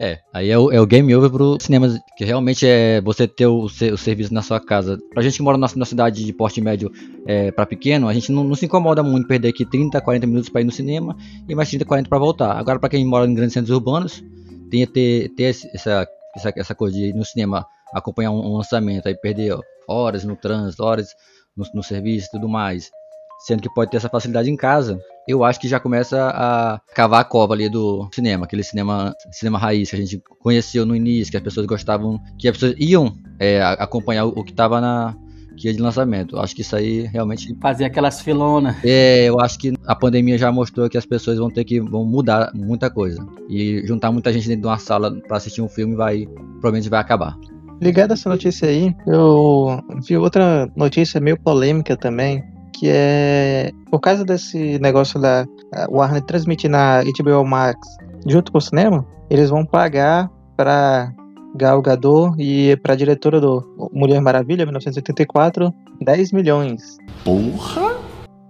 É, 0.00 0.20
aí 0.32 0.48
é 0.48 0.56
o, 0.56 0.70
é 0.70 0.80
o 0.80 0.86
game 0.86 1.12
over 1.14 1.28
pro 1.28 1.58
cinema, 1.60 1.88
que 2.16 2.24
realmente 2.24 2.64
é 2.66 3.00
você 3.00 3.26
ter 3.26 3.46
o, 3.46 3.64
o 3.64 3.68
serviço 3.68 4.32
na 4.32 4.42
sua 4.42 4.60
casa. 4.60 4.96
Pra 5.12 5.22
gente 5.22 5.36
que 5.36 5.42
mora 5.42 5.58
na, 5.58 5.66
na 5.74 5.84
cidade 5.84 6.24
de 6.24 6.32
porte 6.32 6.60
médio 6.60 6.92
é, 7.26 7.50
para 7.50 7.66
pequeno, 7.66 8.08
a 8.08 8.14
gente 8.14 8.30
não, 8.30 8.44
não, 8.44 8.54
se 8.54 8.66
incomoda 8.66 9.02
muito 9.02 9.26
perder 9.26 9.48
aqui 9.48 9.64
30, 9.64 10.00
40 10.00 10.26
minutos 10.26 10.48
para 10.48 10.60
ir 10.60 10.64
no 10.64 10.70
cinema 10.70 11.16
e 11.48 11.54
mais 11.54 11.68
30, 11.68 11.84
40 11.84 12.08
para 12.08 12.18
voltar. 12.18 12.52
Agora, 12.52 12.78
para 12.78 12.88
quem 12.88 13.04
mora 13.04 13.26
em 13.26 13.34
grandes 13.34 13.54
centros 13.54 13.74
urbanos, 13.74 14.22
tem 14.70 14.86
que 14.86 14.92
ter, 14.92 15.28
ter 15.30 15.44
essa, 15.44 16.06
essa, 16.36 16.52
essa 16.56 16.74
coisa 16.74 16.96
de 16.96 17.06
ir 17.06 17.14
no 17.14 17.24
cinema 17.24 17.66
acompanhar 17.92 18.30
um, 18.30 18.52
um 18.52 18.56
lançamento, 18.56 19.08
aí 19.08 19.16
perder 19.16 19.54
ó, 19.54 19.60
horas 19.88 20.22
no 20.22 20.36
trânsito, 20.36 20.84
horas 20.84 21.08
no, 21.56 21.64
no 21.74 21.82
serviço 21.82 22.28
e 22.28 22.30
tudo 22.30 22.48
mais. 22.48 22.90
Sendo 23.38 23.62
que 23.62 23.72
pode 23.72 23.90
ter 23.90 23.96
essa 23.96 24.08
facilidade 24.08 24.50
em 24.50 24.56
casa 24.56 24.98
eu 25.28 25.44
acho 25.44 25.60
que 25.60 25.68
já 25.68 25.78
começa 25.78 26.30
a 26.30 26.80
cavar 26.94 27.20
a 27.20 27.24
cova 27.24 27.52
ali 27.52 27.68
do 27.68 28.08
cinema, 28.14 28.46
aquele 28.46 28.64
cinema, 28.64 29.14
cinema 29.30 29.58
raiz 29.58 29.90
que 29.90 29.96
a 29.96 29.98
gente 29.98 30.22
conheceu 30.40 30.86
no 30.86 30.96
início, 30.96 31.30
que 31.30 31.36
as 31.36 31.42
pessoas 31.42 31.66
gostavam, 31.66 32.18
que 32.38 32.48
as 32.48 32.56
pessoas 32.56 32.74
iam 32.78 33.14
é, 33.38 33.60
acompanhar 33.62 34.24
o 34.24 34.42
que 34.42 34.52
estava 34.52 34.80
na 34.80 35.14
guia 35.54 35.74
de 35.74 35.82
lançamento. 35.82 36.38
Acho 36.38 36.54
que 36.56 36.62
isso 36.62 36.74
aí 36.74 37.02
realmente 37.02 37.54
Fazer 37.60 37.84
aquelas 37.84 38.22
filonas. 38.22 38.76
é, 38.82 39.26
eu 39.26 39.38
acho 39.38 39.58
que 39.58 39.74
a 39.86 39.94
pandemia 39.94 40.38
já 40.38 40.50
mostrou 40.50 40.88
que 40.88 40.96
as 40.96 41.04
pessoas 41.04 41.36
vão 41.36 41.50
ter 41.50 41.64
que 41.64 41.78
vão 41.78 42.06
mudar 42.06 42.50
muita 42.54 42.88
coisa 42.88 43.22
e 43.50 43.82
juntar 43.84 44.10
muita 44.10 44.32
gente 44.32 44.48
dentro 44.48 44.62
de 44.62 44.68
uma 44.68 44.78
sala 44.78 45.14
para 45.28 45.36
assistir 45.36 45.60
um 45.60 45.68
filme 45.68 45.94
vai 45.94 46.26
provavelmente 46.52 46.88
vai 46.88 47.00
acabar. 47.00 47.36
Ligado 47.82 48.12
a 48.12 48.14
essa 48.14 48.30
notícia 48.30 48.66
aí, 48.66 48.96
eu 49.06 49.78
vi 50.06 50.16
outra 50.16 50.68
notícia 50.74 51.20
meio 51.20 51.38
polêmica 51.38 51.96
também, 51.96 52.42
que 52.78 52.88
é 52.88 53.70
por 53.90 54.00
causa 54.00 54.24
desse 54.24 54.78
negócio 54.78 55.20
da 55.20 55.46
a 55.74 55.86
Warner 55.90 56.22
transmitir 56.22 56.70
na 56.70 57.02
HBO 57.02 57.44
Max 57.44 57.78
junto 58.26 58.52
com 58.52 58.58
o 58.58 58.60
cinema, 58.60 59.06
eles 59.30 59.50
vão 59.50 59.64
pagar 59.64 60.30
para 60.56 61.12
Gal 61.54 61.80
Gadot 61.82 62.34
e 62.38 62.76
para 62.76 62.92
a 62.92 62.96
diretora 62.96 63.40
do 63.40 63.62
Mulher 63.92 64.20
Maravilha, 64.20 64.64
1984, 64.64 65.72
10 66.02 66.32
milhões. 66.32 66.98
Porra! 67.24 67.96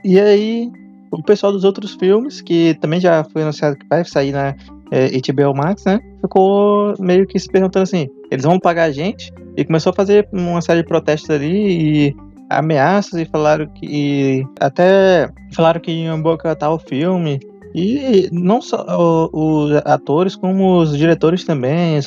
E 0.05 0.19
aí, 0.19 0.71
o 1.11 1.23
pessoal 1.23 1.53
dos 1.53 1.65
outros 1.65 1.95
filmes, 1.95 2.41
que 2.41 2.75
também 2.81 3.01
já 3.01 3.25
foi 3.25 3.43
anunciado 3.43 3.77
que 3.77 3.87
vai 3.89 4.05
sair 4.05 4.33
na 4.33 4.55
é, 4.91 5.09
HBO 5.09 5.55
Max, 5.55 5.85
né? 5.85 5.99
Ficou 6.21 6.95
meio 6.99 7.27
que 7.27 7.39
se 7.39 7.49
perguntando 7.49 7.83
assim: 7.85 8.09
eles 8.31 8.45
vão 8.45 8.59
pagar 8.59 8.85
a 8.85 8.91
gente? 8.91 9.33
E 9.57 9.65
começou 9.65 9.91
a 9.91 9.95
fazer 9.95 10.29
uma 10.33 10.61
série 10.61 10.83
de 10.83 10.89
protestos 10.89 11.31
ali 11.31 12.09
e 12.09 12.17
ameaças 12.50 13.21
e 13.21 13.25
falaram 13.25 13.67
que. 13.67 14.45
até 14.61 15.28
falaram 15.55 15.81
que 15.81 15.90
iam 15.90 16.21
boicotar 16.21 16.73
o 16.73 16.78
filme. 16.78 17.38
E 17.75 18.28
não 18.33 18.61
só 18.62 18.85
os 19.33 19.73
atores, 19.85 20.35
como 20.35 20.78
os 20.78 20.97
diretores 20.97 21.45
também, 21.45 22.00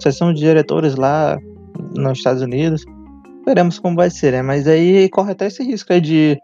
sessão 0.00 0.32
de 0.32 0.40
diretores 0.40 0.96
lá 0.96 1.38
nos 1.96 2.18
Estados 2.18 2.42
Unidos. 2.42 2.84
Veremos 3.46 3.78
como 3.78 3.94
vai 3.96 4.10
ser, 4.10 4.32
né? 4.32 4.42
Mas 4.42 4.66
aí 4.66 5.08
corre 5.10 5.32
até 5.32 5.46
esse 5.46 5.62
risco 5.62 5.92
aí 5.92 6.00
de 6.00 6.36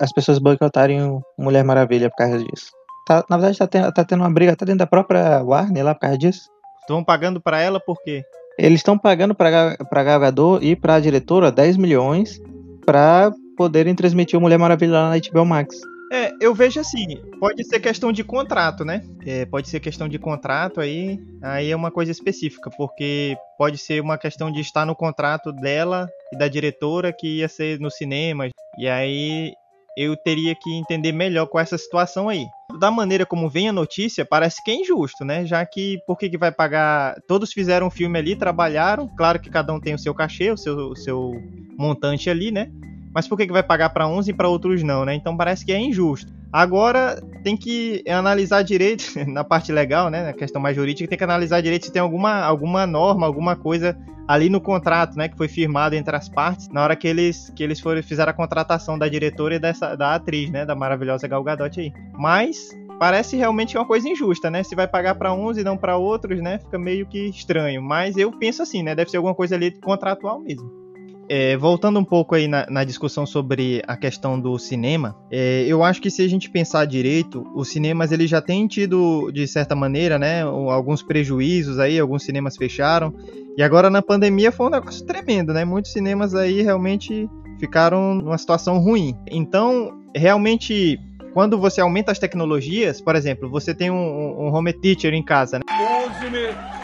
as 0.00 0.12
pessoas 0.12 0.38
boicotarem 0.38 1.20
Mulher 1.36 1.64
Maravilha 1.64 2.08
por 2.08 2.16
causa 2.16 2.38
disso. 2.38 2.70
Tá- 3.06 3.24
na 3.28 3.36
verdade, 3.36 3.58
tá, 3.58 3.66
ten- 3.66 3.90
tá 3.92 4.04
tendo 4.04 4.20
uma 4.20 4.32
briga 4.32 4.52
até 4.52 4.64
dentro 4.64 4.78
da 4.78 4.86
própria 4.86 5.42
Warner 5.42 5.84
lá 5.84 5.94
por 5.94 6.00
causa 6.02 6.16
disso. 6.16 6.48
Estão 6.80 7.02
pagando 7.04 7.40
pra 7.40 7.60
ela 7.60 7.80
por 7.80 7.96
quê? 8.02 8.22
Eles 8.58 8.78
estão 8.78 8.96
pagando 8.96 9.34
pra, 9.34 9.50
Gal- 9.50 10.20
Gadot 10.20 10.64
e 10.64 10.76
pra 10.76 11.00
diretora 11.00 11.50
10 11.50 11.76
milhões 11.76 12.40
pra 12.84 13.32
poderem 13.56 13.94
transmitir 13.94 14.38
o 14.38 14.42
Mulher 14.42 14.58
Maravilha 14.58 14.92
lá 14.92 15.10
na 15.10 15.16
HBO 15.18 15.44
Max. 15.44 15.76
É, 16.12 16.32
eu 16.40 16.54
vejo 16.54 16.78
assim, 16.78 17.20
pode 17.40 17.64
ser 17.64 17.80
questão 17.80 18.12
de 18.12 18.22
contrato, 18.22 18.84
né? 18.84 19.02
É, 19.26 19.44
pode 19.46 19.68
ser 19.68 19.80
questão 19.80 20.08
de 20.08 20.18
contrato 20.18 20.80
aí, 20.80 21.18
aí 21.42 21.70
é 21.70 21.76
uma 21.76 21.90
coisa 21.90 22.12
específica, 22.12 22.70
porque 22.76 23.36
pode 23.58 23.78
ser 23.78 24.00
uma 24.00 24.16
questão 24.16 24.52
de 24.52 24.60
estar 24.60 24.86
no 24.86 24.94
contrato 24.94 25.50
dela 25.50 26.08
e 26.32 26.38
da 26.38 26.46
diretora 26.46 27.12
que 27.12 27.38
ia 27.38 27.48
ser 27.48 27.80
no 27.80 27.90
cinema, 27.90 28.48
e 28.78 28.88
aí 28.88 29.52
eu 29.96 30.16
teria 30.16 30.54
que 30.54 30.72
entender 30.74 31.12
melhor 31.12 31.46
com 31.46 31.58
essa 31.58 31.78
situação 31.78 32.28
aí. 32.28 32.46
Da 32.80 32.90
maneira 32.90 33.24
como 33.24 33.48
vem 33.48 33.68
a 33.68 33.72
notícia, 33.72 34.24
parece 34.24 34.62
que 34.62 34.70
é 34.70 34.74
injusto, 34.74 35.24
né? 35.24 35.46
Já 35.46 35.64
que 35.64 35.98
por 36.06 36.18
que, 36.18 36.28
que 36.28 36.38
vai 36.38 36.50
pagar? 36.50 37.16
Todos 37.28 37.52
fizeram 37.52 37.86
um 37.86 37.90
filme 37.90 38.18
ali, 38.18 38.34
trabalharam, 38.34 39.08
claro 39.16 39.38
que 39.38 39.50
cada 39.50 39.72
um 39.72 39.80
tem 39.80 39.94
o 39.94 39.98
seu 39.98 40.14
cachê, 40.14 40.50
o 40.50 40.56
seu, 40.56 40.76
o 40.76 40.96
seu 40.96 41.32
montante 41.76 42.28
ali, 42.28 42.50
né? 42.50 42.70
Mas 43.14 43.28
por 43.28 43.38
que, 43.38 43.46
que 43.46 43.52
vai 43.52 43.62
pagar 43.62 43.90
para 43.90 44.08
uns 44.08 44.26
e 44.26 44.32
para 44.32 44.48
outros 44.48 44.82
não, 44.82 45.04
né? 45.04 45.14
Então 45.14 45.36
parece 45.36 45.64
que 45.64 45.72
é 45.72 45.78
injusto. 45.78 46.32
Agora 46.52 47.22
tem 47.44 47.56
que 47.56 48.02
analisar 48.08 48.62
direito, 48.62 49.04
na 49.28 49.44
parte 49.44 49.70
legal, 49.70 50.10
né? 50.10 50.24
Na 50.24 50.32
questão 50.32 50.60
mais 50.60 50.74
jurídica, 50.74 51.08
tem 51.08 51.16
que 51.16 51.24
analisar 51.24 51.60
direito 51.60 51.86
se 51.86 51.92
tem 51.92 52.02
alguma, 52.02 52.40
alguma 52.40 52.86
norma, 52.86 53.24
alguma 53.24 53.54
coisa 53.54 53.96
ali 54.26 54.48
no 54.48 54.60
contrato, 54.60 55.16
né? 55.16 55.28
Que 55.28 55.36
foi 55.36 55.46
firmado 55.46 55.94
entre 55.94 56.16
as 56.16 56.28
partes 56.28 56.68
na 56.70 56.82
hora 56.82 56.96
que 56.96 57.06
eles, 57.06 57.52
que 57.54 57.62
eles 57.62 57.78
foram, 57.78 58.02
fizeram 58.02 58.30
a 58.30 58.34
contratação 58.34 58.98
da 58.98 59.06
diretora 59.08 59.54
e 59.54 59.58
dessa, 59.60 59.94
da 59.94 60.16
atriz, 60.16 60.50
né? 60.50 60.66
Da 60.66 60.74
maravilhosa 60.74 61.28
Gal 61.28 61.44
Gadot 61.44 61.78
aí. 61.78 61.92
Mas 62.14 62.70
parece 62.98 63.36
realmente 63.36 63.76
uma 63.78 63.86
coisa 63.86 64.08
injusta, 64.08 64.50
né? 64.50 64.64
Se 64.64 64.74
vai 64.74 64.88
pagar 64.88 65.14
para 65.14 65.32
uns 65.32 65.56
e 65.56 65.62
não 65.62 65.76
para 65.76 65.96
outros, 65.96 66.40
né? 66.40 66.58
Fica 66.58 66.78
meio 66.78 67.06
que 67.06 67.28
estranho. 67.28 67.80
Mas 67.80 68.16
eu 68.16 68.32
penso 68.32 68.62
assim, 68.62 68.82
né? 68.82 68.92
Deve 68.94 69.10
ser 69.10 69.18
alguma 69.18 69.34
coisa 69.34 69.54
ali 69.54 69.70
contratual 69.70 70.40
mesmo. 70.40 70.83
É, 71.28 71.56
voltando 71.56 71.98
um 71.98 72.04
pouco 72.04 72.34
aí 72.34 72.46
na, 72.46 72.66
na 72.68 72.84
discussão 72.84 73.24
sobre 73.24 73.82
a 73.86 73.96
questão 73.96 74.38
do 74.38 74.58
cinema, 74.58 75.16
é, 75.30 75.64
eu 75.66 75.82
acho 75.82 76.00
que 76.00 76.10
se 76.10 76.22
a 76.22 76.28
gente 76.28 76.50
pensar 76.50 76.84
direito, 76.84 77.46
os 77.54 77.68
cinemas 77.68 78.12
eles 78.12 78.28
já 78.28 78.40
têm 78.40 78.66
tido, 78.66 79.30
de 79.32 79.46
certa 79.46 79.74
maneira, 79.74 80.18
né, 80.18 80.42
alguns 80.42 81.02
prejuízos 81.02 81.78
aí, 81.78 81.98
alguns 81.98 82.24
cinemas 82.24 82.56
fecharam, 82.56 83.14
e 83.56 83.62
agora 83.62 83.88
na 83.88 84.02
pandemia 84.02 84.50
foi 84.50 84.66
um 84.66 84.70
negócio 84.70 85.06
tremendo, 85.06 85.52
né? 85.52 85.64
Muitos 85.64 85.92
cinemas 85.92 86.34
aí 86.34 86.60
realmente 86.60 87.28
ficaram 87.58 88.14
numa 88.14 88.36
situação 88.36 88.78
ruim. 88.78 89.16
Então, 89.30 89.96
realmente, 90.14 90.98
quando 91.32 91.56
você 91.56 91.80
aumenta 91.80 92.10
as 92.10 92.18
tecnologias, 92.18 93.00
por 93.00 93.14
exemplo, 93.14 93.48
você 93.48 93.72
tem 93.72 93.90
um, 93.90 93.96
um 93.96 94.52
home 94.52 94.72
theater 94.72 95.14
em 95.14 95.22
casa, 95.22 95.58
né? 95.58 95.64
Use-me 96.04 96.83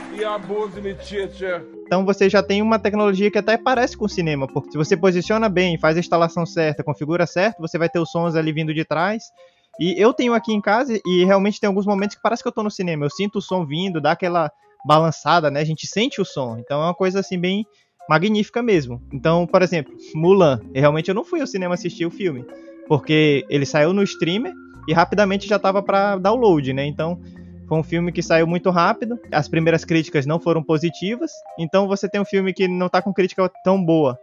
Então 1.87 2.05
você 2.05 2.29
já 2.29 2.43
tem 2.43 2.63
uma 2.63 2.79
tecnologia 2.79 3.31
que 3.31 3.39
até 3.39 3.57
parece 3.57 3.97
com 3.97 4.05
o 4.05 4.09
cinema, 4.09 4.47
porque 4.47 4.71
se 4.71 4.79
você 4.79 4.97
posiciona 4.97 5.49
bem, 5.49 5.79
faz 5.79 5.97
a 5.97 6.01
instalação 6.01 6.47
certa, 6.47 6.85
configura 6.85 7.27
certo, 7.27 7.59
você 7.59 7.79
vai 7.79 7.89
ter 7.89 7.99
os 7.99 8.11
sons 8.11 8.35
ali 8.35 8.53
vindo 8.53 8.73
de 8.73 8.85
trás. 8.85 9.25
E 9.79 9.95
eu 10.01 10.13
tenho 10.13 10.35
aqui 10.35 10.53
em 10.53 10.61
casa 10.61 11.01
e 11.05 11.25
realmente 11.25 11.59
tem 11.59 11.69
alguns 11.69 11.87
momentos 11.87 12.17
que 12.17 12.23
parece 12.23 12.43
que 12.43 12.49
eu 12.49 12.53
tô 12.53 12.63
no 12.63 12.71
cinema. 12.71 13.05
Eu 13.05 13.11
sinto 13.11 13.39
o 13.39 13.43
som 13.43 13.65
vindo, 13.65 14.01
dá 14.01 14.13
aquela 14.13 14.51
balançada, 14.85 15.51
né? 15.51 15.61
A 15.61 15.65
gente 15.65 15.87
sente 15.87 16.21
o 16.21 16.25
som. 16.25 16.59
Então 16.59 16.81
é 16.81 16.85
uma 16.85 16.95
coisa 16.95 17.21
assim 17.21 17.39
bem 17.39 17.67
magnífica 18.09 18.63
mesmo. 18.63 19.01
Então, 19.13 19.47
por 19.47 19.63
exemplo, 19.63 19.93
Mulan, 20.15 20.61
realmente 20.75 21.09
eu 21.09 21.15
não 21.15 21.25
fui 21.25 21.41
ao 21.41 21.47
cinema 21.47 21.75
assistir 21.75 22.05
o 22.05 22.11
filme, 22.11 22.45
porque 22.89 23.45
ele 23.49 23.65
saiu 23.65 23.93
no 23.93 24.03
streamer 24.03 24.53
e 24.89 24.93
rapidamente 24.93 25.49
já 25.49 25.59
tava 25.59 25.83
para 25.83 26.17
download, 26.17 26.73
né? 26.73 26.85
Então, 26.85 27.21
foi 27.71 27.79
um 27.79 27.85
filme 27.85 28.11
que 28.11 28.21
saiu 28.21 28.49
muito 28.49 28.69
rápido, 28.69 29.17
as 29.31 29.47
primeiras 29.47 29.85
críticas 29.85 30.27
não 30.27 30.41
foram 30.41 30.61
positivas, 30.61 31.31
então 31.57 31.87
você 31.87 32.09
tem 32.09 32.21
um 32.21 32.25
filme 32.25 32.53
que 32.53 32.67
não 32.67 32.89
tá 32.89 33.01
com 33.01 33.15
crítica 33.15 33.49
tão 33.63 33.81
boa 33.81 34.19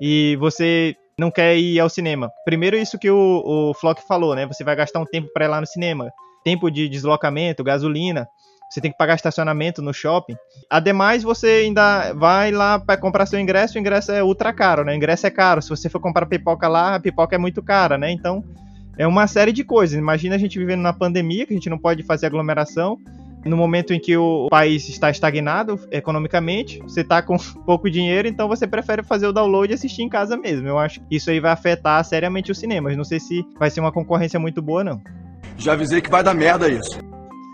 e 0.00 0.36
você 0.38 0.94
não 1.18 1.28
quer 1.28 1.58
ir 1.58 1.80
ao 1.80 1.88
cinema. 1.88 2.30
Primeiro, 2.44 2.76
isso 2.76 2.96
que 3.00 3.10
o, 3.10 3.42
o 3.44 3.74
Flock 3.74 4.06
falou, 4.06 4.36
né? 4.36 4.46
Você 4.46 4.62
vai 4.62 4.76
gastar 4.76 5.00
um 5.00 5.04
tempo 5.04 5.28
para 5.34 5.46
ir 5.46 5.48
lá 5.48 5.60
no 5.60 5.66
cinema, 5.66 6.12
tempo 6.44 6.70
de 6.70 6.88
deslocamento, 6.88 7.64
gasolina, 7.64 8.28
você 8.70 8.80
tem 8.80 8.92
que 8.92 8.96
pagar 8.96 9.16
estacionamento 9.16 9.82
no 9.82 9.92
shopping. 9.92 10.36
Ademais, 10.70 11.24
você 11.24 11.64
ainda 11.64 12.12
vai 12.12 12.52
lá 12.52 12.78
para 12.78 12.96
comprar 12.96 13.26
seu 13.26 13.40
ingresso, 13.40 13.76
o 13.76 13.80
ingresso 13.80 14.12
é 14.12 14.22
ultra 14.22 14.52
caro, 14.52 14.84
né? 14.84 14.92
O 14.92 14.96
ingresso 14.96 15.26
é 15.26 15.30
caro. 15.30 15.60
Se 15.60 15.68
você 15.68 15.88
for 15.88 16.00
comprar 16.00 16.26
pipoca 16.26 16.68
lá, 16.68 16.94
a 16.94 17.00
pipoca 17.00 17.34
é 17.34 17.38
muito 17.38 17.64
cara, 17.64 17.98
né? 17.98 18.12
Então, 18.12 18.44
é 18.96 19.06
uma 19.06 19.26
série 19.26 19.52
de 19.52 19.64
coisas. 19.64 19.98
Imagina 19.98 20.34
a 20.34 20.38
gente 20.38 20.58
vivendo 20.58 20.80
na 20.80 20.92
pandemia, 20.92 21.46
que 21.46 21.52
a 21.52 21.56
gente 21.56 21.70
não 21.70 21.78
pode 21.78 22.02
fazer 22.02 22.26
aglomeração. 22.26 22.98
No 23.44 23.56
momento 23.56 23.92
em 23.92 23.98
que 23.98 24.16
o 24.16 24.46
país 24.48 24.88
está 24.88 25.10
estagnado 25.10 25.80
economicamente, 25.90 26.78
você 26.78 27.00
está 27.00 27.20
com 27.20 27.36
pouco 27.66 27.90
dinheiro, 27.90 28.28
então 28.28 28.46
você 28.46 28.66
prefere 28.66 29.02
fazer 29.02 29.26
o 29.26 29.32
download 29.32 29.72
e 29.72 29.74
assistir 29.74 30.02
em 30.02 30.08
casa 30.08 30.36
mesmo. 30.36 30.68
Eu 30.68 30.78
acho 30.78 31.00
que 31.00 31.16
isso 31.16 31.28
aí 31.28 31.40
vai 31.40 31.50
afetar 31.50 32.04
seriamente 32.04 32.52
os 32.52 32.58
cinemas. 32.58 32.96
Não 32.96 33.04
sei 33.04 33.18
se 33.18 33.44
vai 33.58 33.68
ser 33.68 33.80
uma 33.80 33.90
concorrência 33.90 34.38
muito 34.38 34.62
boa, 34.62 34.84
não. 34.84 35.02
Já 35.58 35.72
avisei 35.72 36.00
que 36.00 36.10
vai 36.10 36.22
dar 36.22 36.34
merda 36.34 36.68
isso. 36.68 37.00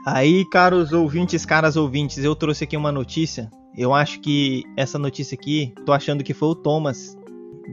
Aí, 0.07 0.45
caros 0.51 0.93
ouvintes, 0.93 1.45
caras 1.45 1.77
ouvintes, 1.77 2.19
eu 2.19 2.35
trouxe 2.35 2.65
aqui 2.65 2.77
uma 2.77 2.93
notícia. 2.93 3.51
Eu 3.77 3.95
acho 3.95 4.21
que 4.21 4.65
essa 4.77 4.99
notícia 4.99 5.35
aqui, 5.35 5.73
tô 5.87 5.93
achando 5.93 6.25
que 6.25 6.35
foi 6.35 6.49
o 6.49 6.55
Thomas. 6.55 7.17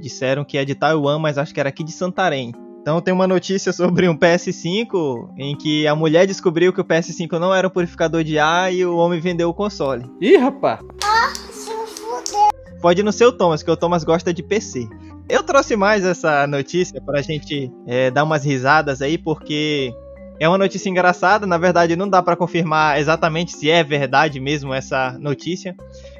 Disseram 0.01 0.43
que 0.43 0.57
é 0.57 0.65
de 0.65 0.75
Taiwan, 0.75 1.19
mas 1.19 1.37
acho 1.37 1.53
que 1.53 1.59
era 1.59 1.69
aqui 1.69 1.83
de 1.83 1.91
Santarém. 1.91 2.53
Então 2.85 3.01
tem 3.01 3.11
uma 3.11 3.25
notícia 3.25 3.73
sobre 3.73 4.07
um 4.07 4.15
PS5 4.15 5.29
em 5.39 5.57
que 5.57 5.87
a 5.87 5.95
mulher 5.95 6.27
descobriu 6.27 6.71
que 6.71 6.79
o 6.79 6.85
PS5 6.85 7.39
não 7.39 7.51
era 7.51 7.67
um 7.67 7.71
purificador 7.71 8.23
de 8.23 8.37
ar 8.37 8.71
e 8.71 8.85
o 8.85 8.95
homem 8.97 9.19
vendeu 9.19 9.49
o 9.49 9.53
console. 9.55 10.05
Ih, 10.21 10.37
rapaz. 10.37 10.81
Pode 12.79 13.01
não 13.01 13.11
ser 13.11 13.25
o 13.25 13.31
Thomas, 13.31 13.63
que 13.63 13.71
o 13.71 13.75
Thomas 13.75 14.03
gosta 14.03 14.31
de 14.31 14.43
PC. 14.43 14.87
Eu 15.27 15.41
trouxe 15.41 15.75
mais 15.75 16.05
essa 16.05 16.45
notícia 16.45 17.01
pra 17.01 17.23
gente 17.23 17.71
é, 17.87 18.11
dar 18.11 18.23
umas 18.23 18.45
risadas 18.45 19.01
aí, 19.01 19.17
porque 19.17 19.91
é 20.39 20.47
uma 20.47 20.59
notícia 20.59 20.87
engraçada. 20.87 21.47
Na 21.47 21.57
verdade, 21.57 21.95
não 21.95 22.07
dá 22.07 22.21
pra 22.21 22.35
confirmar 22.35 22.99
exatamente 22.99 23.57
se 23.57 23.67
é 23.67 23.83
verdade 23.83 24.39
mesmo 24.39 24.71
essa 24.71 25.17
notícia. 25.17 25.75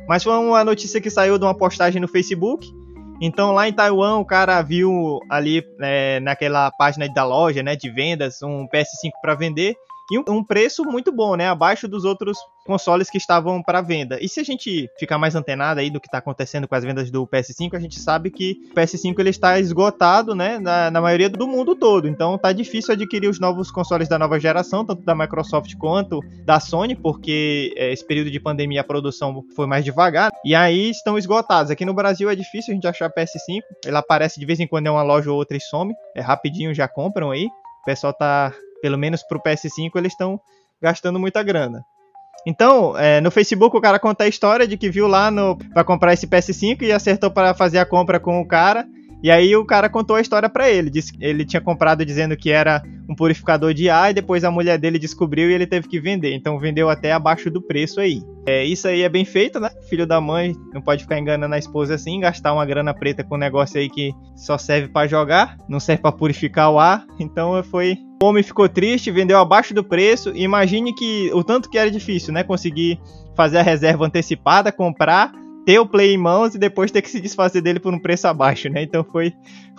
Mas 0.07 0.24
foi 0.24 0.34
uma 0.34 0.63
notícia 0.63 1.00
que 1.00 1.12
saiu 1.12 1.38
de 1.38 1.45
uma 1.45 1.55
postagem 1.55 2.01
no 2.01 2.07
Facebook. 2.07 2.74
Então, 3.22 3.53
lá 3.53 3.67
em 3.67 3.74
Taiwan, 3.74 4.17
o 4.17 4.25
cara 4.25 4.62
viu 4.62 5.19
ali 5.29 5.63
é, 5.81 6.19
naquela 6.19 6.69
página 6.72 7.07
da 7.07 7.24
loja 7.24 7.63
né, 7.63 7.75
de 7.75 7.89
vendas 7.89 8.41
um 8.43 8.67
PS5 8.67 9.12
para 9.22 9.36
vender 9.36 9.75
e 10.12 10.19
um, 10.19 10.24
um 10.27 10.43
preço 10.43 10.84
muito 10.84 11.12
bom, 11.12 11.36
né? 11.36 11.48
Abaixo 11.48 11.88
dos 11.88 12.03
outros 12.03 12.38
consoles 12.65 13.10
que 13.10 13.17
estavam 13.17 13.62
para 13.62 13.81
venda. 13.81 14.17
E 14.19 14.27
se 14.27 14.39
a 14.39 14.43
gente 14.43 14.89
ficar 14.98 15.17
mais 15.17 15.36
antenado 15.36 15.79
aí 15.79 15.89
do 15.89 16.00
que 16.00 16.07
está 16.07 16.17
acontecendo 16.17 16.67
com 16.67 16.75
as 16.75 16.84
vendas 16.84 17.12
do 17.12 17.25
PS5, 17.27 17.75
a 17.75 17.79
gente 17.79 18.00
sabe 18.00 18.31
que 18.31 18.57
o 18.72 18.75
PS5 18.75 19.19
ele 19.19 19.29
está 19.29 19.60
esgotado, 19.60 20.34
né, 20.36 20.60
na, 20.60 20.89
na 20.89 21.00
maioria 21.00 21.29
do 21.29 21.48
mundo 21.48 21.75
todo. 21.75 22.07
Então 22.07 22.38
tá 22.38 22.51
difícil 22.51 22.93
adquirir 22.93 23.29
os 23.29 23.39
novos 23.39 23.69
consoles 23.69 24.10
da 24.10 24.17
nova 24.17 24.39
geração, 24.39 24.84
tanto 24.84 25.03
da 25.03 25.13
Microsoft 25.13 25.75
quanto 25.75 26.19
da 26.43 26.60
Sony, 26.60 26.95
porque 26.95 27.74
é, 27.77 27.93
esse 27.93 28.05
período 28.05 28.31
de 28.31 28.39
pandemia 28.39 28.81
a 28.81 28.84
produção 28.84 29.43
foi 29.55 29.67
mais 29.67 29.86
devagar. 29.86 30.31
E 30.43 30.55
aí 30.55 30.89
estão 30.89 31.17
esgotados. 31.17 31.72
Aqui 31.72 31.86
no 31.86 31.93
Brasil 31.93 32.29
é 32.29 32.36
difícil 32.36 32.72
a 32.72 32.75
gente 32.75 32.88
achar 32.88 33.10
PS5. 33.12 33.62
Ele 33.86 33.98
aparece 33.98 34.39
de 34.39 34.45
vez 34.45 34.60
em 34.60 34.67
quando 34.67 34.88
em 34.88 34.89
uma 34.89 35.03
loja 35.03 35.31
ou 35.31 35.38
outra 35.38 35.55
e 35.55 35.62
some. 35.62 35.93
É 36.15 36.22
rapidinho 36.22 36.74
já 36.74 36.88
compram 36.88 37.29
aí. 37.29 37.45
O 37.45 37.86
pessoal 37.86 38.12
tá, 38.12 38.51
pelo 38.81 38.98
menos 38.98 39.22
pro 39.22 39.41
PS5, 39.41 39.91
eles 39.95 40.13
estão 40.13 40.39
gastando 40.81 41.19
muita 41.19 41.43
grana. 41.43 41.86
Então, 42.45 42.97
é, 42.97 43.19
no 43.21 43.31
Facebook 43.31 43.75
o 43.75 43.81
cara 43.81 43.99
conta 43.99 44.23
a 44.23 44.27
história 44.27 44.67
de 44.67 44.77
que 44.77 44.89
viu 44.89 45.07
lá 45.07 45.31
no 45.31 45.57
para 45.73 45.83
comprar 45.83 46.13
esse 46.13 46.27
PS5 46.27 46.83
e 46.83 46.91
acertou 46.91 47.31
para 47.31 47.53
fazer 47.53 47.79
a 47.79 47.85
compra 47.85 48.19
com 48.19 48.39
o 48.39 48.45
cara. 48.45 48.85
E 49.24 49.31
aí 49.31 49.55
o 49.55 49.65
cara 49.65 49.89
contou 49.89 50.15
a 50.15 50.22
história 50.22 50.50
para 50.50 50.69
ele. 50.69 50.89
Disse 50.89 51.13
que 51.13 51.24
ele 51.24 51.45
tinha 51.45 51.62
comprado 51.62 52.05
dizendo 52.05 52.38
que 52.38 52.51
era 52.51 52.84
um 53.07 53.15
purificador 53.15 53.74
de 53.74 53.89
ar 53.89 54.12
e 54.12 54.13
depois 54.13 54.43
a 54.43 54.51
mulher 54.51 54.77
dele 54.77 55.00
descobriu 55.00 55.50
e 55.50 55.53
ele 55.53 55.67
teve 55.67 55.88
que 55.88 56.00
vender. 56.00 56.34
Então 56.34 56.60
vendeu 56.60 56.89
até 56.89 57.12
abaixo 57.12 57.50
do 57.50 57.62
preço 57.62 58.00
aí. 58.00 58.22
É, 58.48 58.63
isso 58.63 58.88
aí 58.88 59.01
é 59.01 59.10
bem 59.10 59.25
feito, 59.25 59.60
né? 59.60 59.69
Filho 59.89 60.05
da 60.05 60.22
mãe 60.22 60.53
não 60.74 60.81
pode 60.81 61.03
ficar 61.03 61.19
enganando 61.19 61.55
a 61.55 61.57
esposa 61.57 61.95
assim, 61.95 62.19
gastar 62.19 62.53
uma 62.53 62.65
grana 62.65 62.93
preta 62.93 63.24
com 63.24 63.36
um 63.36 63.39
negócio 63.39 63.79
aí 63.79 63.89
que 63.89 64.13
só 64.36 64.57
serve 64.57 64.88
para 64.89 65.07
jogar, 65.07 65.57
não 65.67 65.79
serve 65.79 66.01
para 66.01 66.12
purificar 66.12 66.72
o 66.72 66.79
ar. 66.79 67.05
Então 67.19 67.63
foi 67.63 67.98
o 68.22 68.27
homem 68.27 68.43
ficou 68.43 68.69
triste, 68.69 69.12
vendeu 69.12 69.38
abaixo 69.38 69.74
do 69.74 69.84
preço. 69.84 70.31
Imagine 70.36 70.93
que 70.93 71.29
o 71.34 71.43
tanto 71.43 71.69
que 71.69 71.77
era 71.77 71.91
difícil, 71.91 72.34
né? 72.34 72.43
Conseguir 72.43 73.00
fazer 73.36 73.57
a 73.57 73.63
reserva 73.63 74.05
antecipada, 74.05 74.72
comprar, 74.72 75.31
ter 75.65 75.79
o 75.79 75.86
play 75.86 76.13
em 76.13 76.17
mãos 76.17 76.53
e 76.53 76.60
depois 76.60 76.91
ter 76.91 77.01
que 77.01 77.10
se 77.10 77.19
desfazer 77.19 77.62
dele 77.62 77.79
por 77.79 77.93
um 77.93 78.00
preço 78.00 78.27
abaixo, 78.27 78.69
né? 78.69 78.84
Então 78.84 79.03
foi 79.03 79.34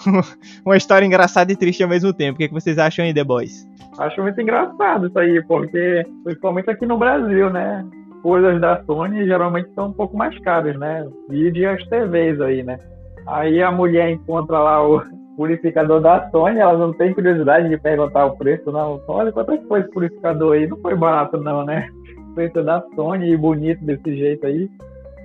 uma 0.64 0.76
história 0.76 1.06
engraçada 1.06 1.52
e 1.52 1.56
triste 1.56 1.82
ao 1.82 1.88
mesmo 1.88 2.12
tempo. 2.12 2.34
O 2.34 2.38
que, 2.38 2.44
é 2.44 2.48
que 2.48 2.54
vocês 2.54 2.78
acham 2.78 3.04
aí, 3.04 3.14
The 3.14 3.24
Boys? 3.24 3.66
Acho 3.98 4.22
muito 4.22 4.40
engraçado 4.40 5.06
isso 5.06 5.18
aí, 5.18 5.42
porque 5.46 6.04
principalmente 6.24 6.68
aqui 6.68 6.84
no 6.84 6.98
Brasil, 6.98 7.48
né? 7.50 7.86
Coisas 8.22 8.60
da 8.60 8.82
Sony 8.84 9.24
geralmente 9.24 9.70
são 9.74 9.88
um 9.88 9.92
pouco 9.92 10.16
mais 10.16 10.36
caras, 10.40 10.76
né? 10.76 11.06
Vídeo 11.28 11.70
as 11.70 11.82
TVs 11.86 12.40
aí, 12.40 12.62
né? 12.62 12.78
Aí 13.26 13.62
a 13.62 13.70
mulher 13.70 14.10
encontra 14.10 14.58
lá 14.58 14.86
o 14.86 15.02
purificador 15.36 16.00
da 16.00 16.28
Sony, 16.30 16.58
ela 16.58 16.76
não 16.76 16.92
tem 16.92 17.14
curiosidade 17.14 17.68
de 17.68 17.78
perguntar 17.78 18.26
o 18.26 18.36
preço, 18.36 18.72
não. 18.72 19.00
Olha 19.06 19.30
quanto 19.30 19.56
foi 19.68 19.80
esse 19.80 19.90
purificador 19.90 20.54
aí? 20.54 20.66
Não 20.66 20.78
foi 20.78 20.94
barato, 20.94 21.38
não, 21.38 21.64
né? 21.64 21.88
Preço 22.34 22.62
da 22.62 22.82
Sony 22.94 23.32
e 23.32 23.36
bonito 23.36 23.84
desse 23.84 24.16
jeito 24.16 24.46
aí. 24.46 24.68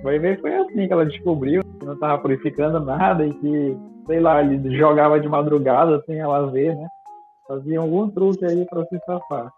Vai 0.02 0.18
ver 0.18 0.40
foi 0.40 0.54
assim 0.54 0.86
que 0.86 0.92
ela 0.92 1.06
descobriu 1.06 1.62
que 1.78 1.86
não 1.86 1.98
tava 1.98 2.18
purificando 2.20 2.80
nada 2.80 3.24
e 3.26 3.32
que, 3.34 3.76
sei 4.06 4.20
lá, 4.20 4.42
ele 4.42 4.76
jogava 4.76 5.20
de 5.20 5.28
madrugada 5.28 6.02
sem 6.06 6.18
ela 6.18 6.50
ver, 6.50 6.74
né? 6.74 6.86
Fazia 7.46 7.78
algum 7.80 8.08
truque 8.10 8.44
aí 8.44 8.64
pra 8.66 8.84
se 8.86 8.98
safar. 9.06 9.50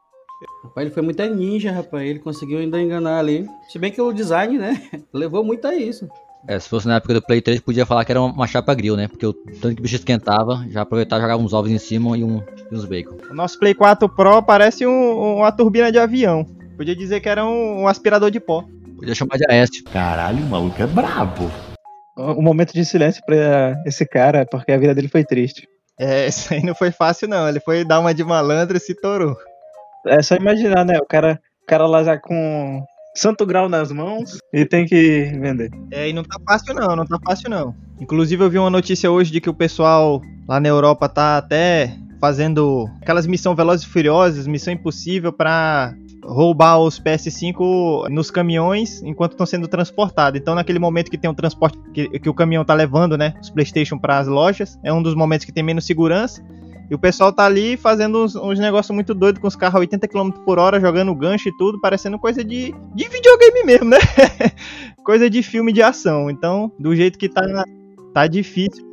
Rapaz, 0.64 0.86
ele 0.86 0.94
foi 0.94 1.02
muito 1.02 1.22
ninja, 1.26 1.70
rapaz. 1.72 2.02
Ele 2.06 2.18
conseguiu 2.18 2.58
ainda 2.58 2.80
enganar 2.80 3.18
ali. 3.18 3.46
Se 3.68 3.78
bem 3.78 3.90
que 3.92 4.00
o 4.02 4.12
design, 4.12 4.58
né? 4.58 4.74
Levou 5.12 5.42
muito 5.44 5.66
a 5.66 5.74
isso. 5.74 6.06
É, 6.46 6.58
se 6.58 6.68
fosse 6.68 6.86
na 6.86 6.96
época 6.96 7.14
do 7.14 7.22
Play 7.22 7.40
3, 7.40 7.60
podia 7.60 7.86
falar 7.86 8.04
que 8.04 8.12
era 8.12 8.20
uma 8.20 8.46
chapa 8.46 8.74
grill, 8.74 8.96
né? 8.96 9.08
Porque 9.08 9.24
o 9.26 9.32
tanto 9.32 9.74
que 9.76 9.80
o 9.80 9.82
bicho 9.82 9.94
esquentava, 9.96 10.62
já 10.68 10.82
aproveitava 10.82 11.20
e 11.20 11.22
jogava 11.22 11.42
uns 11.42 11.54
ovos 11.54 11.70
em 11.70 11.78
cima 11.78 12.18
e, 12.18 12.24
um, 12.24 12.42
e 12.70 12.74
uns 12.74 12.84
bacon. 12.84 13.16
O 13.30 13.34
nosso 13.34 13.58
Play 13.58 13.72
4 13.72 14.06
Pro 14.10 14.42
parece 14.42 14.86
um- 14.86 15.36
uma 15.38 15.50
turbina 15.50 15.90
de 15.90 15.98
avião. 15.98 16.44
Podia 16.76 16.94
dizer 16.94 17.20
que 17.20 17.28
era 17.30 17.46
um, 17.46 17.82
um 17.82 17.88
aspirador 17.88 18.30
de 18.30 18.40
pó. 18.40 18.64
Podia 19.04 19.14
chamar 19.14 19.36
de 19.36 19.44
Aeste. 19.50 19.82
Caralho, 19.82 20.38
o 20.42 20.48
maluco 20.48 20.82
é 20.82 20.86
brabo. 20.86 21.50
Um 22.16 22.40
momento 22.40 22.72
de 22.72 22.86
silêncio 22.86 23.22
pra 23.26 23.76
esse 23.84 24.06
cara, 24.06 24.46
porque 24.46 24.72
a 24.72 24.78
vida 24.78 24.94
dele 24.94 25.08
foi 25.08 25.22
triste. 25.22 25.68
É, 26.00 26.26
isso 26.26 26.54
aí 26.54 26.64
não 26.64 26.74
foi 26.74 26.90
fácil, 26.90 27.28
não. 27.28 27.46
Ele 27.46 27.60
foi 27.60 27.84
dar 27.84 28.00
uma 28.00 28.14
de 28.14 28.24
malandro 28.24 28.78
e 28.78 28.80
se 28.80 28.94
torou. 28.94 29.36
É 30.06 30.22
só 30.22 30.36
imaginar, 30.36 30.86
né? 30.86 30.96
O 30.96 31.04
cara, 31.04 31.38
o 31.62 31.66
cara 31.66 31.86
lá 31.86 32.02
já 32.02 32.18
com 32.18 32.82
santo 33.14 33.44
grau 33.44 33.68
nas 33.68 33.92
mãos 33.92 34.38
e 34.54 34.64
tem 34.64 34.86
que 34.86 35.30
vender. 35.38 35.70
É, 35.90 36.08
e 36.08 36.14
não 36.14 36.22
tá 36.22 36.38
fácil 36.48 36.72
não, 36.72 36.96
não 36.96 37.04
tá 37.04 37.18
fácil 37.26 37.50
não. 37.50 37.74
Inclusive 38.00 38.42
eu 38.42 38.50
vi 38.50 38.58
uma 38.58 38.70
notícia 38.70 39.10
hoje 39.10 39.30
de 39.30 39.40
que 39.40 39.50
o 39.50 39.54
pessoal 39.54 40.22
lá 40.48 40.58
na 40.58 40.68
Europa 40.68 41.10
tá 41.10 41.36
até 41.36 41.94
fazendo 42.18 42.88
aquelas 43.02 43.26
missões 43.26 43.54
Velozes 43.54 43.84
e 43.84 43.90
Furiosas, 43.90 44.46
missão 44.46 44.72
impossível 44.72 45.30
pra 45.30 45.94
roubar 46.26 46.78
os 46.80 46.98
PS5 46.98 48.08
nos 48.08 48.30
caminhões 48.30 49.02
enquanto 49.02 49.32
estão 49.32 49.46
sendo 49.46 49.68
transportados. 49.68 50.40
Então 50.40 50.54
naquele 50.54 50.78
momento 50.78 51.10
que 51.10 51.18
tem 51.18 51.30
um 51.30 51.34
transporte 51.34 51.78
que, 51.92 52.18
que 52.18 52.28
o 52.28 52.34
caminhão 52.34 52.64
tá 52.64 52.74
levando, 52.74 53.16
né, 53.16 53.34
os 53.40 53.50
PlayStation 53.50 53.98
para 53.98 54.18
as 54.18 54.26
lojas, 54.26 54.78
é 54.82 54.92
um 54.92 55.02
dos 55.02 55.14
momentos 55.14 55.44
que 55.44 55.52
tem 55.52 55.62
menos 55.62 55.86
segurança. 55.86 56.44
E 56.90 56.94
o 56.94 56.98
pessoal 56.98 57.32
tá 57.32 57.46
ali 57.46 57.76
fazendo 57.76 58.22
uns, 58.22 58.36
uns 58.36 58.58
negócios 58.58 58.94
muito 58.94 59.14
doidos 59.14 59.40
com 59.40 59.48
os 59.48 59.56
carros 59.56 59.76
a 59.76 59.80
80 59.80 60.06
km 60.06 60.30
por 60.44 60.58
hora, 60.58 60.78
jogando 60.78 61.14
gancho 61.14 61.48
e 61.48 61.56
tudo, 61.56 61.80
parecendo 61.80 62.18
coisa 62.18 62.44
de, 62.44 62.74
de 62.94 63.08
videogame 63.08 63.64
mesmo, 63.64 63.88
né? 63.88 63.98
coisa 65.02 65.30
de 65.30 65.42
filme 65.42 65.72
de 65.72 65.82
ação. 65.82 66.28
Então, 66.28 66.70
do 66.78 66.94
jeito 66.94 67.18
que 67.18 67.26
tá, 67.26 67.64
tá 68.12 68.26
difícil 68.26 68.84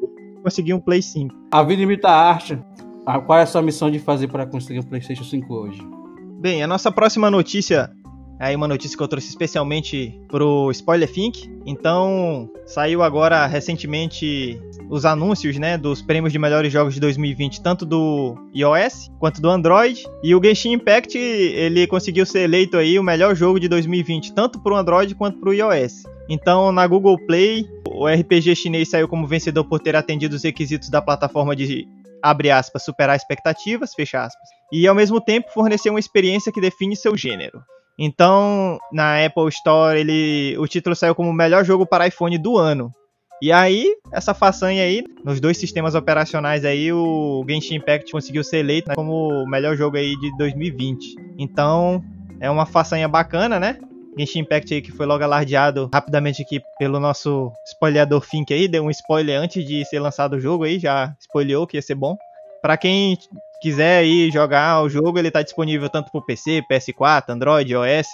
conseguir 0.42 0.74
um 0.74 0.80
Play 0.80 1.02
5. 1.02 1.36
A 1.52 1.64
vida 1.64 1.82
imita 1.82 2.08
a 2.08 2.30
arte. 2.30 2.58
Ah, 3.06 3.20
qual 3.20 3.38
é 3.38 3.44
a 3.44 3.46
sua 3.46 3.62
missão 3.62 3.92
de 3.92 4.00
fazer 4.00 4.30
para 4.30 4.46
conseguir 4.46 4.80
um 4.80 4.84
PlayStation 4.84 5.26
5 5.26 5.54
hoje? 5.54 6.01
Bem, 6.42 6.64
a 6.64 6.66
nossa 6.66 6.92
próxima 6.92 7.30
notícia 7.30 7.92
é 8.40 8.58
uma 8.58 8.68
notícia 8.68 8.98
que 8.98 9.04
eu 9.04 9.08
trouxe 9.08 9.30
especialmente 9.30 10.20
pro 10.28 10.72
Spoiler 10.72 11.08
Think. 11.08 11.48
Então, 11.68 12.50
saiu 12.66 13.04
agora 13.04 13.46
recentemente 13.46 14.60
os 14.90 15.06
anúncios, 15.06 15.60
né, 15.60 15.78
dos 15.78 16.02
prêmios 16.02 16.34
de 16.34 16.40
melhores 16.40 16.74
jogos 16.74 16.96
de 16.96 17.00
2020, 17.00 17.62
tanto 17.62 17.86
do 17.86 18.36
iOS 18.56 19.12
quanto 19.20 19.40
do 19.40 19.52
Android. 19.52 20.04
E 20.24 20.34
o 20.34 20.44
Genshin 20.44 20.72
Impact, 20.74 21.16
ele 21.16 21.86
conseguiu 21.86 22.26
ser 22.26 22.40
eleito 22.40 22.76
aí 22.76 22.98
o 22.98 23.04
melhor 23.04 23.36
jogo 23.36 23.60
de 23.60 23.68
2020, 23.68 24.34
tanto 24.34 24.60
pro 24.64 24.76
Android 24.76 25.14
quanto 25.14 25.40
pro 25.40 25.54
iOS. 25.54 26.06
Então, 26.28 26.72
na 26.72 26.88
Google 26.88 27.20
Play, 27.28 27.70
o 27.88 28.08
RPG 28.08 28.56
chinês 28.56 28.90
saiu 28.90 29.08
como 29.08 29.28
vencedor 29.28 29.66
por 29.66 29.80
ter 29.80 29.96
atendido 29.96 30.36
os 30.36 30.44
requisitos 30.44 30.90
da 30.90 31.04
plataforma 31.04 31.56
de 31.56 31.88
abre 32.20 32.50
aspas, 32.50 32.84
superar 32.84 33.16
expectativas, 33.16 33.94
fecha 33.94 34.24
aspas. 34.24 34.61
E 34.72 34.88
ao 34.88 34.96
mesmo 34.96 35.20
tempo 35.20 35.52
fornecer 35.52 35.90
uma 35.90 36.00
experiência 36.00 36.52
que 36.52 36.62
define 36.62 36.96
seu 36.96 37.16
gênero. 37.18 37.62
Então, 38.00 38.80
na 38.92 39.24
Apple 39.24 39.50
Store, 39.50 40.00
ele, 40.00 40.56
o 40.58 40.68
título 40.68 40.96
saiu 40.96 41.14
como 41.14 41.30
o 41.30 41.34
melhor 41.34 41.64
jogo 41.64 41.86
para 41.86 42.08
iPhone 42.08 42.38
do 42.38 42.58
ano. 42.58 42.94
E 43.42 43.52
aí, 43.52 43.96
essa 44.12 44.36
façanha 44.36 44.84
aí, 44.84 45.04
nos 45.26 45.40
dois 45.40 45.58
sistemas 45.58 45.96
operacionais 45.96 46.64
aí, 46.64 46.94
o 46.94 47.44
Genshin 47.48 47.76
Impact 47.76 48.12
conseguiu 48.12 48.44
ser 48.44 48.58
eleito 48.58 48.90
né, 48.90 48.96
como 48.96 49.30
o 49.44 49.50
melhor 49.50 49.76
jogo 49.76 49.98
aí 49.98 50.16
de 50.16 50.38
2020. 50.38 51.16
Então, 51.40 52.04
é 52.40 52.50
uma 52.50 52.68
façanha 52.68 53.08
bacana, 53.08 53.60
né? 53.60 53.80
Genshin 54.18 54.40
Impact 54.40 54.74
aí 54.74 54.82
que 54.82 54.92
foi 54.92 55.06
logo 55.06 55.24
alardeado 55.24 55.90
rapidamente 55.92 56.42
aqui 56.42 56.62
pelo 56.78 57.00
nosso 57.00 57.52
spoileador 57.66 58.22
Fink 58.22 58.54
aí, 58.54 58.68
deu 58.68 58.84
um 58.84 58.92
spoiler 58.92 59.40
antes 59.40 59.66
de 59.66 59.84
ser 59.86 60.00
lançado 60.00 60.34
o 60.34 60.40
jogo 60.40 60.64
aí, 60.64 60.78
já 60.78 61.16
spoileou 61.20 61.66
que 61.66 61.78
ia 61.78 61.82
ser 61.82 61.96
bom. 61.96 62.16
Pra 62.62 62.78
quem 62.78 63.18
quiser 63.62 64.00
aí 64.00 64.30
jogar 64.32 64.82
o 64.84 64.90
jogo, 64.90 65.18
ele 65.18 65.32
tá 65.32 65.42
disponível 65.42 65.90
tanto 65.90 66.12
pro 66.12 66.26
PC, 66.26 66.62
PS4, 66.70 67.30
Android, 67.30 67.72
iOS. 67.72 68.08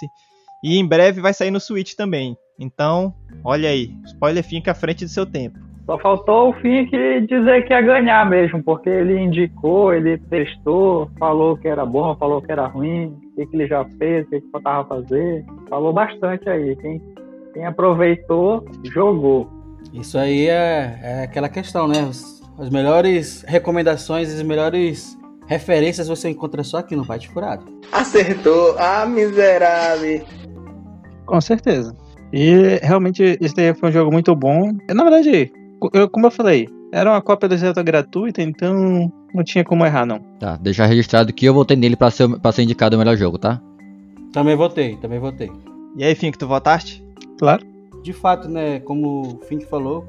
E 0.62 0.78
em 0.78 0.86
breve 0.86 1.20
vai 1.20 1.32
sair 1.32 1.50
no 1.50 1.60
Switch 1.60 1.94
também. 1.94 2.36
Então, 2.58 3.14
olha 3.44 3.68
aí, 3.68 3.94
spoiler 4.06 4.42
Fink 4.42 4.68
à 4.68 4.74
frente 4.74 5.04
do 5.04 5.10
seu 5.10 5.24
tempo. 5.24 5.58
Só 5.86 5.98
faltou 5.98 6.50
o 6.50 6.52
Fink 6.54 6.90
dizer 7.26 7.66
que 7.66 7.72
ia 7.72 7.80
ganhar 7.80 8.28
mesmo, 8.28 8.62
porque 8.62 8.90
ele 8.90 9.18
indicou, 9.18 9.94
ele 9.94 10.18
testou, 10.18 11.10
falou 11.18 11.56
que 11.56 11.66
era 11.66 11.86
bom, 11.86 12.14
falou 12.16 12.42
que 12.42 12.52
era 12.52 12.66
ruim, 12.66 13.06
o 13.06 13.36
que, 13.36 13.46
que 13.46 13.56
ele 13.56 13.66
já 13.66 13.84
fez, 13.98 14.26
o 14.26 14.30
que, 14.30 14.40
que 14.40 14.50
faltava 14.50 14.86
fazer. 14.86 15.46
Falou 15.70 15.92
bastante 15.92 16.46
aí. 16.50 16.76
Quem, 16.76 17.00
quem 17.54 17.64
aproveitou, 17.64 18.66
jogou. 18.92 19.48
Isso 19.94 20.18
aí 20.18 20.48
é, 20.48 20.98
é 21.02 21.22
aquela 21.24 21.48
questão, 21.48 21.88
né? 21.88 22.10
As 22.58 22.70
melhores 22.70 23.44
recomendações, 23.46 24.32
as 24.34 24.42
melhores 24.42 25.16
referências 25.46 26.08
você 26.08 26.28
encontra 26.28 26.62
só 26.64 26.78
aqui 26.78 26.96
no 26.96 27.04
Bate 27.04 27.28
Furado. 27.28 27.64
Acertou, 27.92 28.76
ah, 28.78 29.06
miserável. 29.06 30.22
Com 31.24 31.40
certeza. 31.40 31.94
E 32.32 32.78
realmente 32.82 33.38
esse 33.40 33.54
daí 33.54 33.72
foi 33.74 33.88
um 33.88 33.92
jogo 33.92 34.10
muito 34.12 34.34
bom. 34.34 34.72
Na 34.90 35.04
verdade, 35.04 35.52
eu- 35.94 36.08
como 36.10 36.26
eu 36.26 36.30
falei, 36.30 36.68
era 36.92 37.10
uma 37.10 37.22
cópia 37.22 37.48
do 37.48 37.56
Zelda 37.56 37.82
gratuita, 37.82 38.42
então 38.42 39.10
não 39.34 39.44
tinha 39.44 39.64
como 39.64 39.86
errar, 39.86 40.04
não. 40.04 40.18
Tá, 40.40 40.56
deixar 40.56 40.86
registrado 40.86 41.32
que 41.32 41.46
eu 41.46 41.54
votei 41.54 41.76
nele 41.76 41.96
pra 41.96 42.10
ser, 42.10 42.28
pra 42.40 42.52
ser 42.52 42.62
indicado 42.62 42.96
o 42.96 42.98
melhor 42.98 43.16
jogo, 43.16 43.38
tá? 43.38 43.60
Também 44.32 44.56
votei, 44.56 44.96
também 44.96 45.18
votei. 45.18 45.50
E 45.96 46.04
aí, 46.04 46.14
Fink, 46.14 46.36
tu 46.36 46.46
votaste? 46.46 47.02
Claro. 47.38 47.64
De 48.02 48.12
fato, 48.12 48.48
né, 48.48 48.80
como 48.80 49.22
o 49.22 49.40
Fink 49.48 49.64
falou, 49.66 50.06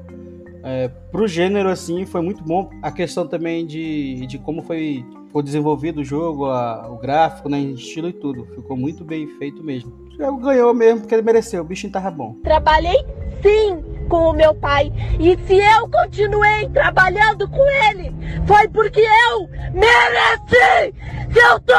é, 0.62 0.88
pro 1.10 1.26
gênero 1.28 1.68
assim 1.68 2.04
foi 2.06 2.20
muito 2.20 2.42
bom. 2.42 2.70
A 2.82 2.90
questão 2.90 3.26
também 3.26 3.66
de, 3.66 4.26
de 4.26 4.38
como 4.38 4.62
foi, 4.62 5.04
foi 5.32 5.42
desenvolvido 5.42 6.00
o 6.00 6.04
jogo, 6.04 6.46
a- 6.46 6.88
o 6.90 6.96
gráfico, 6.98 7.48
né, 7.48 7.58
estilo 7.60 8.08
e 8.08 8.12
tudo. 8.12 8.44
Ficou 8.54 8.76
muito 8.76 9.04
bem 9.04 9.26
feito 9.38 9.62
mesmo. 9.62 9.92
Ganhou 10.42 10.74
mesmo, 10.74 11.00
porque 11.00 11.14
ele 11.14 11.22
mereceu. 11.22 11.62
O 11.62 11.64
bichinho 11.66 11.92
tava 11.92 12.10
bom. 12.10 12.34
Trabalhei 12.42 13.04
sim 13.42 13.82
com 14.08 14.30
o 14.30 14.32
meu 14.32 14.54
pai. 14.54 14.92
E 15.18 15.36
se 15.46 15.56
eu 15.56 15.88
continuei 15.88 16.68
trabalhando 16.68 17.48
com 17.48 17.64
ele, 17.88 18.12
foi 18.46 18.68
porque 18.68 19.00
eu 19.00 19.48
mereci! 19.72 20.94
Se 21.32 21.38
eu 21.38 21.60
tô 21.60 21.74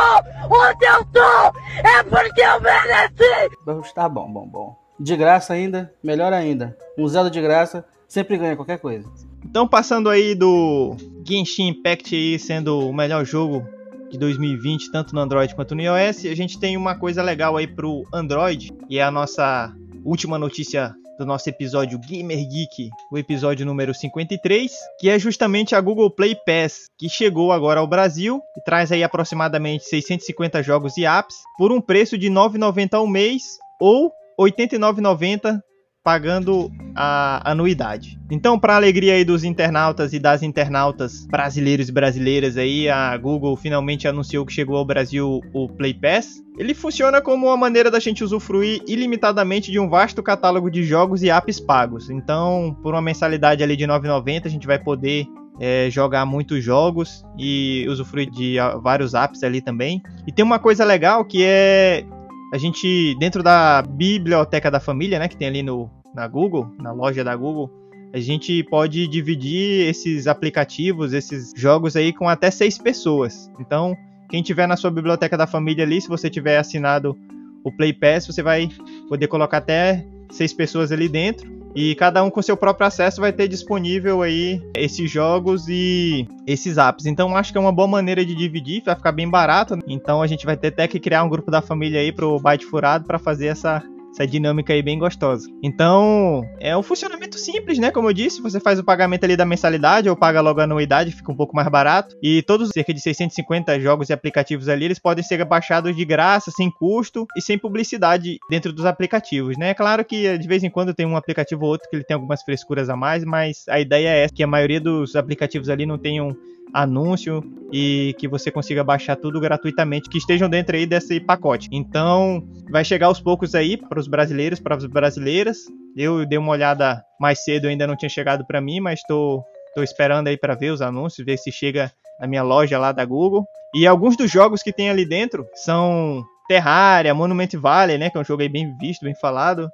onde 0.50 0.86
eu 0.86 1.06
tô, 1.06 1.58
é 1.88 2.04
porque 2.04 2.42
eu 2.42 2.62
mereci! 2.62 3.94
Tá 3.94 4.08
bom, 4.10 4.32
bom, 4.32 4.48
bom. 4.48 4.76
De 5.00 5.16
graça 5.18 5.54
ainda, 5.54 5.94
melhor 6.04 6.32
ainda. 6.32 6.78
Um 6.98 7.08
zero 7.08 7.30
de 7.30 7.42
graça, 7.42 7.84
sempre 8.12 8.38
ganha 8.38 8.58
qualquer 8.58 8.78
coisa. 8.78 9.10
Então, 9.46 9.66
passando 9.66 10.10
aí 10.10 10.36
do 10.36 10.98
Genshin 11.26 11.70
Impact 11.70 12.14
aí 12.14 12.38
sendo 12.38 12.90
o 12.90 12.94
melhor 12.94 13.24
jogo 13.26 13.66
de 14.10 14.18
2020, 14.18 14.92
tanto 14.92 15.16
no 15.16 15.22
Android 15.22 15.56
quanto 15.56 15.74
no 15.74 15.82
iOS, 15.82 16.26
a 16.26 16.36
gente 16.36 16.60
tem 16.60 16.76
uma 16.76 16.94
coisa 16.94 17.24
legal 17.24 17.56
aí 17.56 17.66
pro 17.66 18.06
Android, 18.14 18.74
e 18.90 19.00
é 19.00 19.04
a 19.04 19.10
nossa 19.10 19.74
última 20.04 20.38
notícia 20.38 20.94
do 21.18 21.26
nosso 21.26 21.50
episódio 21.50 21.98
Gamer 22.00 22.46
Geek, 22.50 22.90
o 23.10 23.18
episódio 23.18 23.66
número 23.66 23.94
53, 23.94 24.74
que 25.00 25.10
é 25.10 25.18
justamente 25.18 25.74
a 25.74 25.80
Google 25.80 26.12
Play 26.12 26.36
Pass, 26.36 26.88
que 26.98 27.08
chegou 27.08 27.54
agora 27.54 27.80
ao 27.80 27.88
Brasil 27.88 28.42
e 28.58 28.62
traz 28.62 28.92
aí 28.92 29.06
aproximadamente 29.06 29.86
650 29.86 30.62
jogos 30.62 30.98
e 30.98 31.06
apps 31.06 31.38
por 31.58 31.72
um 31.72 31.80
preço 31.80 32.18
de 32.18 32.28
R$ 32.28 32.34
9,90 32.34 32.94
ao 32.96 33.08
mês 33.08 33.44
ou 33.80 34.12
R$ 34.38 34.52
89,90 34.52 35.62
pagando 36.04 36.72
a 36.96 37.52
anuidade. 37.52 38.20
Então, 38.30 38.60
para 38.60 38.76
alegria 38.76 39.14
aí 39.14 39.24
dos 39.24 39.44
internautas 39.44 40.14
e 40.14 40.20
das 40.20 40.42
internautas 40.42 41.26
brasileiros 41.28 41.90
e 41.90 41.92
brasileiras 41.92 42.58
aí, 42.58 42.90
a 42.90 43.16
Google 43.18 43.56
finalmente 43.56 44.08
anunciou 44.08 44.46
que 44.46 44.54
chegou 44.54 44.78
ao 44.78 44.86
Brasil 44.86 45.42
o 45.54 45.70
Play 45.70 45.94
Pass. 45.94 46.42
Ele 46.58 46.74
funciona 46.74 47.22
como 47.22 47.48
uma 47.48 47.58
maneira 47.58 47.92
da 47.92 48.00
gente 48.00 48.24
usufruir 48.24 48.82
ilimitadamente 48.88 49.72
de 49.72 49.80
um 49.80 49.90
vasto 49.90 50.24
catálogo 50.24 50.70
de 50.70 50.84
jogos 50.84 51.22
e 51.24 51.30
apps 51.30 51.60
pagos. 51.60 52.10
Então, 52.10 52.76
por 52.82 52.94
uma 52.94 53.02
mensalidade 53.02 53.64
ali 53.64 53.76
de 53.76 53.86
9,90, 53.86 54.46
a 54.46 54.50
gente 54.50 54.68
vai 54.68 54.80
poder 54.80 55.28
é, 55.60 55.90
jogar 55.92 56.26
muitos 56.26 56.64
jogos 56.64 57.24
e 57.38 57.86
usufruir 57.88 58.30
de 58.32 58.56
vários 58.82 59.14
apps 59.14 59.44
ali 59.44 59.62
também. 59.62 60.02
E 60.26 60.32
tem 60.32 60.44
uma 60.44 60.58
coisa 60.58 60.84
legal 60.84 61.24
que 61.24 61.44
é 61.44 62.04
a 62.52 62.58
gente, 62.58 63.16
dentro 63.18 63.42
da 63.42 63.82
biblioteca 63.82 64.70
da 64.70 64.80
família, 64.80 65.18
né, 65.18 65.28
que 65.28 65.38
tem 65.38 65.48
ali 65.48 65.64
no, 65.64 65.90
na 66.14 66.28
Google, 66.28 66.70
na 66.80 66.92
loja 66.92 67.24
da 67.24 67.36
Google, 67.36 67.70
a 68.14 68.20
gente 68.20 68.62
pode 68.64 69.08
dividir 69.08 69.88
esses 69.88 70.28
aplicativos, 70.28 71.14
esses 71.14 71.54
jogos 71.56 71.96
aí 71.96 72.12
com 72.12 72.28
até 72.28 72.52
seis 72.52 72.78
pessoas. 72.78 73.50
Então, 73.58 73.96
quem 74.30 74.44
tiver 74.44 74.68
na 74.68 74.76
sua 74.76 74.92
biblioteca 74.92 75.38
da 75.38 75.48
família 75.48 75.86
ali, 75.86 76.02
se 76.02 76.10
você 76.10 76.30
tiver 76.30 76.58
assinado 76.58 77.18
o 77.64 77.72
Play 77.72 77.94
Pass, 77.94 78.28
você 78.28 78.44
vai 78.44 78.70
poder 79.08 79.28
colocar 79.28 79.58
até 79.58 80.06
seis 80.30 80.52
pessoas 80.52 80.92
ali 80.92 81.08
dentro 81.08 81.61
e 81.76 81.96
cada 81.96 82.24
um 82.24 82.30
com 82.30 82.42
seu 82.42 82.58
próprio 82.58 82.88
acesso 82.88 83.22
vai 83.22 83.32
ter 83.32 83.48
disponível 83.48 84.22
aí 84.22 84.62
esses 84.76 85.10
jogos 85.10 85.68
e 85.68 86.28
esses 86.46 86.78
apps. 86.78 87.06
Então 87.06 87.36
acho 87.36 87.52
que 87.52 87.58
é 87.58 87.62
uma 87.62 87.72
boa 87.72 87.88
maneira 87.88 88.26
de 88.26 88.36
dividir, 88.36 88.84
vai 88.84 88.96
ficar 88.96 89.12
bem 89.12 89.30
barato. 89.30 89.78
Então 89.88 90.22
a 90.22 90.28
gente 90.28 90.46
vai 90.46 90.58
ter 90.58 90.68
até 90.68 90.88
que 90.88 91.00
criar 91.00 91.24
um 91.24 91.30
grupo 91.30 91.50
da 91.50 91.62
família 91.62 92.00
aí 92.00 92.12
pro 92.12 92.40
Byte 92.40 92.66
Furado 92.66 93.06
para 93.06 93.20
fazer 93.20 93.48
essa 93.48 93.84
essa 94.12 94.28
dinâmica 94.28 94.74
aí 94.74 94.82
bem 94.82 95.00
gostosa. 95.00 95.48
Então, 95.64 96.44
é 96.60 96.76
um 96.76 96.84
funcionamento 96.84 97.38
simples, 97.38 97.80
né? 97.80 97.92
Como 97.92 98.10
eu 98.10 98.14
disse, 98.14 98.42
você 98.42 98.60
faz 98.60 98.78
o 98.78 98.84
pagamento 98.84 99.24
ali 99.24 99.38
da 99.38 99.46
mensalidade 99.46 100.10
ou 100.10 100.16
paga 100.16 100.42
logo 100.42 100.60
a 100.60 100.64
anuidade, 100.64 101.12
fica 101.12 101.32
um 101.32 101.36
pouco 101.36 101.56
mais 101.56 101.68
barato. 101.70 102.16
E 102.22 102.42
todos 102.44 102.70
cerca 102.70 102.94
de 102.94 103.00
650 103.00 103.80
jogos 103.80 104.10
e 104.10 104.14
aplicativos 104.14 104.68
ali, 104.68 104.86
eles 104.86 105.00
podem 105.00 105.24
ser 105.24 105.44
baixados 105.46 105.96
de 105.96 106.06
graça, 106.06 106.52
sem 106.52 106.70
custo 106.70 107.26
e 107.36 107.42
sem 107.42 107.58
publicidade 107.58 108.38
dentro 108.50 108.74
dos 108.74 108.86
aplicativos, 108.86 109.58
né? 109.58 109.70
É 109.70 109.74
claro 109.74 110.04
que 110.04 110.38
de 110.38 110.48
vez 110.48 110.64
em 110.64 110.70
quando 110.70 110.94
tem 110.94 111.06
um 111.06 111.16
aplicativo 111.16 111.64
ou 111.64 111.72
outro 111.72 111.90
que 111.90 111.96
ele 111.96 112.04
tem 112.04 112.16
algumas 112.16 112.44
frescuras 112.44 112.90
a 112.90 112.96
mais, 112.96 113.24
mas 113.24 113.64
a 113.70 113.80
ideia 113.80 114.10
é 114.10 114.24
essa, 114.24 114.34
que 114.34 114.44
a 114.44 114.48
maioria 114.48 114.80
dos 114.80 115.16
aplicativos 115.16 115.70
ali 115.70 115.86
não 115.86 115.98
tenham 115.98 116.36
anúncio 116.74 117.44
e 117.72 118.16
que 118.18 118.28
você 118.28 118.52
consiga 118.52 118.84
baixar 118.84 119.16
tudo 119.16 119.40
gratuitamente, 119.40 120.10
que 120.10 120.18
estejam 120.18 120.50
dentro 120.50 120.76
aí 120.76 120.86
desse 120.86 121.20
pacote. 121.20 121.68
Então, 121.72 122.46
vai 122.70 122.84
chegar 122.84 123.08
aos 123.08 123.20
poucos 123.20 123.56
aí 123.56 123.78
para 123.78 124.00
os 124.02 124.08
brasileiros, 124.08 124.60
para 124.60 124.76
as 124.76 124.86
brasileiras. 124.86 125.58
Eu 125.96 126.26
dei 126.26 126.38
uma 126.38 126.52
olhada 126.52 127.04
mais 127.20 127.44
cedo, 127.44 127.68
ainda 127.68 127.88
não 127.88 127.96
tinha 127.96 128.10
chegado 128.10 128.46
para 128.46 128.62
mim, 128.62 128.80
mas 128.80 129.00
estou 129.00 129.46
esperando 129.78 130.28
aí 130.28 130.38
para 130.38 130.56
ver 130.56 130.72
os 130.72 130.82
anúncios, 130.82 131.26
ver 131.26 131.38
se 131.38 131.52
chega 131.52 131.92
na 132.20 132.28
minha 132.28 132.44
loja 132.44 132.78
lá 132.78 132.92
da 132.92 133.06
Google. 133.06 133.46
E 133.74 133.88
alguns 133.88 134.18
dos 134.18 134.30
jogos 134.30 134.62
que 134.62 134.74
tem 134.74 134.90
ali 134.90 135.06
dentro 135.06 135.48
são 135.56 136.24
Terraria, 136.48 137.14
Monument 137.14 137.50
Valley, 137.54 137.98
né, 137.98 138.10
que 138.10 138.18
é 138.18 138.22
um 138.22 138.26
jogo 138.26 138.42
aí 138.42 138.50
bem 138.50 138.76
visto, 138.78 139.04
bem 139.04 139.16
falado. 139.16 139.70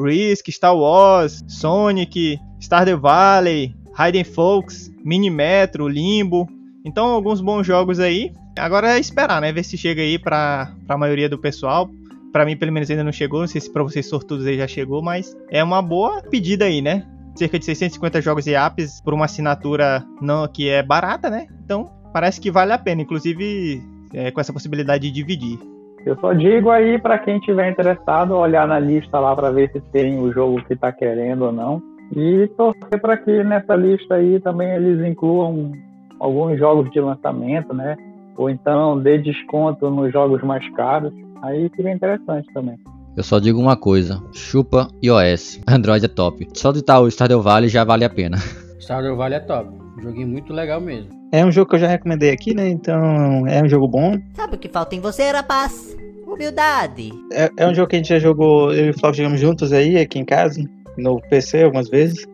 Risk, 0.00 0.48
Star 0.50 0.74
Wars, 0.74 1.44
Sonic, 1.46 2.38
Stardew 2.60 2.98
Valley, 2.98 3.74
Hidden 3.98 4.24
Folks, 4.24 4.90
Mini 5.04 5.28
Metro, 5.28 5.86
Limbo. 5.86 6.48
Então, 6.84 7.06
alguns 7.06 7.40
bons 7.40 7.66
jogos 7.66 8.00
aí. 8.00 8.32
Agora 8.58 8.96
é 8.96 8.98
esperar, 8.98 9.40
né? 9.40 9.52
Ver 9.52 9.62
se 9.62 9.76
chega 9.76 10.02
aí 10.02 10.18
pra, 10.18 10.74
pra 10.86 10.98
maioria 10.98 11.28
do 11.28 11.38
pessoal. 11.38 11.88
Pra 12.32 12.44
mim, 12.44 12.56
pelo 12.56 12.72
menos, 12.72 12.90
ainda 12.90 13.04
não 13.04 13.12
chegou. 13.12 13.40
Não 13.40 13.46
sei 13.46 13.60
se 13.60 13.72
pra 13.72 13.82
vocês 13.82 14.08
sortudos 14.08 14.46
aí 14.46 14.56
já 14.56 14.66
chegou, 14.66 15.02
mas 15.02 15.36
é 15.50 15.62
uma 15.62 15.82
boa 15.82 16.22
pedida 16.22 16.64
aí, 16.64 16.80
né? 16.80 17.06
Cerca 17.34 17.58
de 17.58 17.64
650 17.64 18.20
jogos 18.20 18.46
e 18.46 18.54
apps 18.54 19.00
por 19.02 19.14
uma 19.14 19.26
assinatura 19.26 20.04
não, 20.20 20.46
que 20.48 20.68
é 20.68 20.82
barata, 20.82 21.28
né? 21.28 21.46
Então, 21.64 21.90
parece 22.12 22.40
que 22.40 22.50
vale 22.50 22.72
a 22.72 22.78
pena. 22.78 23.02
Inclusive, 23.02 23.82
é, 24.14 24.30
com 24.30 24.40
essa 24.40 24.52
possibilidade 24.52 25.08
de 25.08 25.12
dividir. 25.12 25.58
Eu 26.04 26.16
só 26.16 26.32
digo 26.32 26.70
aí 26.70 26.98
para 26.98 27.18
quem 27.18 27.38
tiver 27.40 27.70
interessado 27.70 28.34
olhar 28.34 28.66
na 28.66 28.78
lista 28.78 29.20
lá 29.20 29.36
para 29.36 29.50
ver 29.50 29.70
se 29.70 29.80
tem 29.92 30.18
o 30.18 30.32
jogo 30.32 30.62
que 30.64 30.74
tá 30.74 30.90
querendo 30.90 31.44
ou 31.44 31.52
não. 31.52 31.80
E 32.14 32.48
torcer 32.56 33.00
para 33.00 33.16
que 33.16 33.42
nessa 33.44 33.74
lista 33.74 34.16
aí 34.16 34.40
também 34.40 34.68
eles 34.72 35.06
incluam 35.06 35.72
alguns 36.18 36.58
jogos 36.58 36.90
de 36.90 37.00
lançamento, 37.00 37.72
né? 37.72 37.96
Ou 38.36 38.50
então 38.50 38.98
dê 38.98 39.18
desconto 39.18 39.90
nos 39.90 40.12
jogos 40.12 40.42
mais 40.42 40.68
caros. 40.74 41.12
Aí 41.42 41.70
seria 41.74 41.92
interessante 41.92 42.46
também. 42.54 42.78
Eu 43.16 43.22
só 43.22 43.38
digo 43.38 43.60
uma 43.60 43.76
coisa: 43.76 44.22
chupa 44.32 44.88
iOS. 45.02 45.60
Android 45.68 46.04
é 46.04 46.08
top. 46.08 46.48
Só 46.54 46.72
de 46.72 46.82
tal 46.82 47.04
o 47.04 47.10
Stardew 47.10 47.42
Valley 47.42 47.68
já 47.68 47.84
vale 47.84 48.04
a 48.04 48.10
pena. 48.10 48.38
Stardew 48.80 49.16
Valley 49.16 49.38
é 49.38 49.40
top. 49.40 49.70
Um 49.98 50.02
joguinho 50.02 50.28
muito 50.28 50.52
legal 50.52 50.80
mesmo. 50.80 51.10
É 51.32 51.44
um 51.44 51.52
jogo 51.52 51.70
que 51.70 51.76
eu 51.76 51.80
já 51.80 51.88
recomendei 51.88 52.30
aqui, 52.30 52.54
né? 52.54 52.68
Então 52.68 53.46
é 53.46 53.62
um 53.62 53.68
jogo 53.68 53.88
bom. 53.88 54.18
Sabe 54.34 54.56
o 54.56 54.58
que 54.58 54.68
falta 54.68 54.94
em 54.94 55.00
você, 55.00 55.30
rapaz? 55.30 55.96
Humildade. 56.26 57.10
É, 57.32 57.50
é 57.56 57.68
um 57.68 57.74
jogo 57.74 57.88
que 57.88 57.96
a 57.96 57.98
gente 57.98 58.08
já 58.08 58.18
jogou, 58.18 58.72
eu 58.72 58.86
e 58.86 58.90
o 58.90 58.98
Flávio 58.98 59.18
jogamos 59.18 59.40
juntos 59.40 59.72
aí, 59.72 59.98
aqui 59.98 60.18
em 60.18 60.24
casa 60.24 60.62
no 60.96 61.20
PC 61.22 61.64
algumas 61.64 61.88
vezes. 61.88 62.26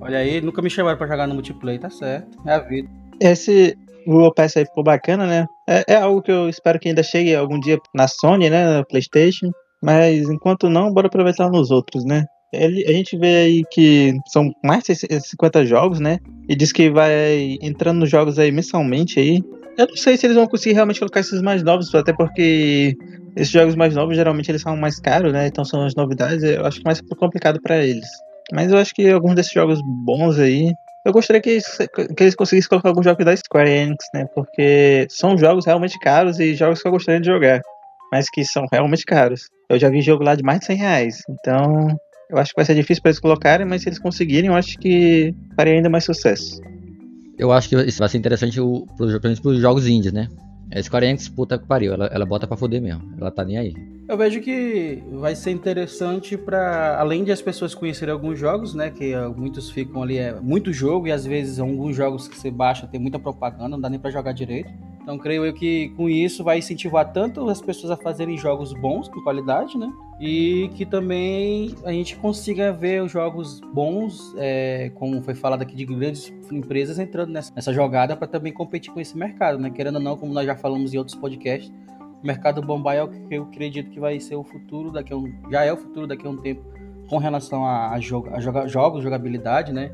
Olha 0.00 0.18
aí, 0.18 0.40
nunca 0.40 0.60
me 0.60 0.68
chamaram 0.68 0.98
pra 0.98 1.06
jogar 1.06 1.26
no 1.26 1.34
multiplayer, 1.34 1.80
tá 1.80 1.90
certo. 1.90 2.38
É 2.46 2.54
a 2.54 2.58
vida. 2.58 2.88
Esse 3.20 3.76
Google 4.06 4.34
Pass 4.34 4.56
aí 4.56 4.64
ficou 4.64 4.84
bacana, 4.84 5.26
né? 5.26 5.46
É, 5.68 5.84
é, 5.94 5.96
algo 5.96 6.22
que 6.22 6.30
eu 6.30 6.48
espero 6.48 6.78
que 6.78 6.88
ainda 6.88 7.02
chegue 7.02 7.34
algum 7.34 7.58
dia 7.58 7.78
na 7.94 8.08
Sony, 8.08 8.50
né? 8.50 8.78
Na 8.78 8.84
PlayStation. 8.84 9.50
Mas 9.82 10.28
enquanto 10.28 10.70
não, 10.70 10.92
bora 10.92 11.08
aproveitar 11.08 11.50
nos 11.50 11.70
outros, 11.70 12.04
né? 12.04 12.24
Ele, 12.52 12.84
a 12.86 12.92
gente 12.92 13.16
vê 13.18 13.36
aí 13.36 13.62
que 13.70 14.14
são 14.28 14.52
mais 14.62 14.84
de 14.84 14.94
50 14.94 15.66
jogos, 15.66 16.00
né? 16.00 16.18
E 16.48 16.54
diz 16.54 16.72
que 16.72 16.88
vai 16.90 17.58
entrando 17.60 18.00
nos 18.00 18.10
jogos 18.10 18.38
aí 18.38 18.50
mensalmente 18.50 19.18
aí. 19.18 19.42
Eu 19.76 19.88
não 19.88 19.96
sei 19.96 20.16
se 20.16 20.26
eles 20.26 20.36
vão 20.36 20.46
conseguir 20.46 20.74
realmente 20.74 21.00
colocar 21.00 21.20
esses 21.20 21.42
mais 21.42 21.62
novos, 21.62 21.92
até 21.94 22.12
porque 22.12 22.96
esses 23.36 23.52
jogos 23.52 23.74
mais 23.74 23.94
novos 23.94 24.16
geralmente 24.16 24.50
eles 24.50 24.62
são 24.62 24.76
mais 24.76 25.00
caros, 25.00 25.32
né? 25.32 25.48
Então 25.48 25.64
são 25.64 25.84
as 25.84 25.94
novidades, 25.94 26.44
eu 26.44 26.64
acho 26.64 26.80
mais 26.84 27.00
complicado 27.18 27.60
para 27.60 27.84
eles. 27.84 28.06
Mas 28.52 28.70
eu 28.70 28.78
acho 28.78 28.94
que 28.94 29.08
alguns 29.10 29.34
desses 29.34 29.52
jogos 29.52 29.80
bons 29.82 30.38
aí, 30.38 30.72
eu 31.04 31.12
gostaria 31.12 31.40
que, 31.40 31.58
que 32.16 32.22
eles 32.22 32.34
conseguissem 32.34 32.68
colocar 32.68 32.88
alguns 32.88 33.04
jogos 33.04 33.24
da 33.24 33.36
Square 33.36 33.70
Enix, 33.70 34.04
né? 34.14 34.26
Porque 34.34 35.06
são 35.10 35.36
jogos 35.36 35.66
realmente 35.66 35.98
caros 35.98 36.40
e 36.40 36.54
jogos 36.54 36.80
que 36.80 36.88
eu 36.88 36.92
gostaria 36.92 37.20
de 37.20 37.26
jogar, 37.26 37.60
mas 38.10 38.26
que 38.30 38.44
são 38.44 38.66
realmente 38.72 39.04
caros. 39.04 39.48
Eu 39.68 39.78
já 39.78 39.90
vi 39.90 40.00
jogo 40.00 40.24
lá 40.24 40.34
de 40.34 40.42
mais 40.42 40.60
de 40.60 40.66
100 40.66 40.76
reais, 40.76 41.18
então 41.28 41.88
eu 42.30 42.38
acho 42.38 42.50
que 42.52 42.56
vai 42.56 42.64
ser 42.64 42.74
difícil 42.74 43.02
para 43.02 43.10
eles 43.10 43.20
colocarem, 43.20 43.66
mas 43.66 43.82
se 43.82 43.88
eles 43.88 43.98
conseguirem, 43.98 44.48
eu 44.48 44.56
acho 44.56 44.78
que 44.78 45.34
faria 45.54 45.74
ainda 45.74 45.90
mais 45.90 46.04
sucesso. 46.04 46.60
Eu 47.38 47.52
acho 47.52 47.68
que 47.68 47.76
isso 47.76 47.98
vai 47.98 48.08
ser 48.08 48.18
interessante, 48.18 48.56
pelo 48.56 49.20
menos 49.22 49.40
para 49.40 49.50
os 49.50 49.60
jogos 49.60 49.86
indies, 49.86 50.12
né? 50.12 50.28
A 50.72 50.82
Square 50.82 51.06
Enix, 51.06 51.28
puta 51.28 51.58
que 51.58 51.66
pariu, 51.66 51.92
ela, 51.92 52.06
ela 52.06 52.26
bota 52.26 52.46
pra 52.46 52.56
foder 52.56 52.80
mesmo. 52.80 53.14
Ela 53.18 53.30
tá 53.30 53.44
nem 53.44 53.58
aí. 53.58 53.74
Eu 54.08 54.18
vejo 54.18 54.40
que 54.40 55.02
vai 55.12 55.34
ser 55.34 55.50
interessante 55.50 56.36
para 56.36 56.98
além 56.98 57.24
de 57.24 57.32
as 57.32 57.40
pessoas 57.40 57.74
conhecerem 57.74 58.12
alguns 58.12 58.38
jogos, 58.38 58.74
né? 58.74 58.90
Que 58.90 59.14
muitos 59.36 59.70
ficam 59.70 60.02
ali, 60.02 60.18
é 60.18 60.34
muito 60.40 60.72
jogo, 60.72 61.06
e 61.06 61.12
às 61.12 61.24
vezes 61.24 61.58
alguns 61.58 61.96
jogos 61.96 62.28
que 62.28 62.36
você 62.36 62.50
baixa 62.50 62.86
tem 62.86 63.00
muita 63.00 63.18
propaganda, 63.18 63.68
não 63.68 63.80
dá 63.80 63.88
nem 63.88 63.98
pra 63.98 64.10
jogar 64.10 64.32
direito. 64.32 64.70
Então 65.04 65.18
creio 65.18 65.44
eu 65.44 65.52
que 65.52 65.90
com 65.90 66.08
isso 66.08 66.42
vai 66.42 66.58
incentivar 66.58 67.12
tanto 67.12 67.46
as 67.50 67.60
pessoas 67.60 67.90
a 67.90 67.96
fazerem 67.96 68.38
jogos 68.38 68.72
bons, 68.72 69.06
com 69.06 69.20
qualidade, 69.20 69.76
né? 69.76 69.92
E 70.18 70.70
que 70.74 70.86
também 70.86 71.74
a 71.84 71.92
gente 71.92 72.16
consiga 72.16 72.72
ver 72.72 73.02
os 73.02 73.12
jogos 73.12 73.60
bons, 73.60 74.34
é, 74.38 74.90
como 74.94 75.22
foi 75.22 75.34
falado 75.34 75.60
aqui, 75.60 75.76
de 75.76 75.84
grandes 75.84 76.32
empresas 76.50 76.98
entrando 76.98 77.30
nessa, 77.30 77.52
nessa 77.54 77.70
jogada 77.70 78.16
para 78.16 78.26
também 78.26 78.50
competir 78.50 78.94
com 78.94 78.98
esse 78.98 79.14
mercado, 79.14 79.58
né? 79.58 79.68
Querendo 79.68 79.96
ou 79.96 80.00
não, 80.00 80.16
como 80.16 80.32
nós 80.32 80.46
já 80.46 80.56
falamos 80.56 80.94
em 80.94 80.96
outros 80.96 81.16
podcasts, 81.16 81.70
O 82.22 82.26
mercado 82.26 82.62
mobile 82.62 82.96
é 82.96 83.02
o 83.04 83.08
que 83.08 83.34
eu 83.34 83.42
acredito 83.42 83.90
que 83.90 84.00
vai 84.00 84.18
ser 84.18 84.36
o 84.36 84.42
futuro 84.42 84.90
daqui 84.90 85.12
a 85.12 85.16
um, 85.18 85.30
já 85.50 85.64
é 85.64 85.70
o 85.70 85.76
futuro 85.76 86.06
daqui 86.06 86.26
a 86.26 86.30
um 86.30 86.38
tempo 86.38 86.64
com 87.08 87.18
relação 87.18 87.66
a, 87.66 87.88
a, 87.88 87.94
a 87.94 88.00
joga, 88.00 88.66
jogos, 88.66 89.02
jogabilidade, 89.02 89.70
né? 89.70 89.92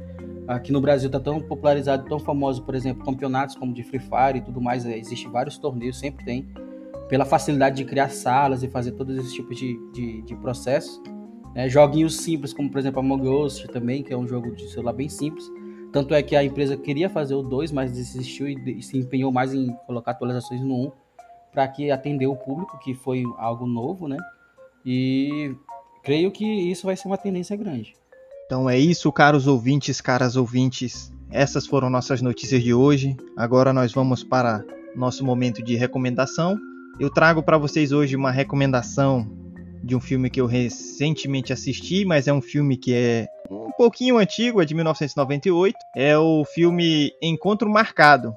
Aqui 0.50 0.72
no 0.72 0.80
Brasil 0.80 1.06
está 1.06 1.20
tão 1.20 1.40
popularizado, 1.40 2.08
tão 2.08 2.18
famoso, 2.18 2.64
por 2.64 2.74
exemplo, 2.74 3.04
campeonatos 3.04 3.54
como 3.54 3.72
de 3.72 3.84
Free 3.84 4.00
Fire 4.00 4.38
e 4.38 4.40
tudo 4.40 4.60
mais. 4.60 4.84
É, 4.84 4.98
existe 4.98 5.28
vários 5.28 5.56
torneios, 5.56 5.96
sempre 5.96 6.24
tem. 6.24 6.48
Pela 7.08 7.24
facilidade 7.24 7.76
de 7.76 7.84
criar 7.84 8.08
salas 8.08 8.64
e 8.64 8.68
fazer 8.68 8.92
todos 8.92 9.16
esses 9.16 9.32
tipos 9.32 9.56
de, 9.56 9.78
de, 9.92 10.22
de 10.22 10.34
processos. 10.34 11.00
É, 11.54 11.68
joguinhos 11.68 12.16
simples, 12.16 12.52
como 12.52 12.68
por 12.68 12.78
exemplo 12.78 12.98
Among 12.98 13.28
Us 13.28 13.62
também, 13.72 14.02
que 14.02 14.12
é 14.12 14.16
um 14.16 14.26
jogo 14.26 14.52
de 14.56 14.68
celular 14.70 14.92
bem 14.92 15.08
simples. 15.08 15.48
Tanto 15.92 16.14
é 16.14 16.22
que 16.22 16.34
a 16.34 16.42
empresa 16.42 16.76
queria 16.76 17.08
fazer 17.08 17.36
o 17.36 17.42
2, 17.42 17.70
mas 17.70 17.92
desistiu 17.92 18.48
e, 18.48 18.78
e 18.78 18.82
se 18.82 18.98
empenhou 18.98 19.30
mais 19.30 19.54
em 19.54 19.72
colocar 19.86 20.10
atualizações 20.10 20.60
no 20.62 20.74
1 20.74 20.84
um, 20.84 20.92
para 21.52 21.68
que 21.68 21.92
atender 21.92 22.26
o 22.26 22.34
público, 22.34 22.76
que 22.80 22.92
foi 22.92 23.22
algo 23.38 23.66
novo, 23.66 24.08
né? 24.08 24.16
E 24.84 25.54
creio 26.02 26.32
que 26.32 26.44
isso 26.44 26.86
vai 26.86 26.96
ser 26.96 27.06
uma 27.06 27.18
tendência 27.18 27.56
grande. 27.56 27.94
Então 28.50 28.68
é 28.68 28.76
isso, 28.76 29.12
caros 29.12 29.46
ouvintes, 29.46 30.00
caras 30.00 30.34
ouvintes. 30.34 31.12
Essas 31.30 31.68
foram 31.68 31.88
nossas 31.88 32.20
notícias 32.20 32.60
de 32.60 32.74
hoje. 32.74 33.16
Agora 33.36 33.72
nós 33.72 33.92
vamos 33.92 34.24
para 34.24 34.64
nosso 34.96 35.24
momento 35.24 35.62
de 35.62 35.76
recomendação. 35.76 36.58
Eu 36.98 37.10
trago 37.10 37.44
para 37.44 37.56
vocês 37.56 37.92
hoje 37.92 38.16
uma 38.16 38.32
recomendação 38.32 39.24
de 39.84 39.94
um 39.94 40.00
filme 40.00 40.28
que 40.28 40.40
eu 40.40 40.46
recentemente 40.46 41.52
assisti, 41.52 42.04
mas 42.04 42.26
é 42.26 42.32
um 42.32 42.42
filme 42.42 42.76
que 42.76 42.92
é 42.92 43.28
um 43.48 43.70
pouquinho 43.78 44.18
antigo, 44.18 44.60
é 44.60 44.64
de 44.64 44.74
1998. 44.74 45.76
É 45.94 46.18
o 46.18 46.44
filme 46.44 47.12
Encontro 47.22 47.70
Marcado. 47.70 48.34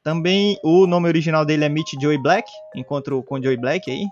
Também 0.00 0.56
o 0.62 0.86
nome 0.86 1.08
original 1.08 1.44
dele 1.44 1.64
é 1.64 1.68
Meet 1.68 2.00
Joey 2.00 2.22
Black, 2.22 2.48
Encontro 2.76 3.20
com 3.24 3.42
Joey 3.42 3.56
Black 3.56 3.90
aí. 3.90 4.06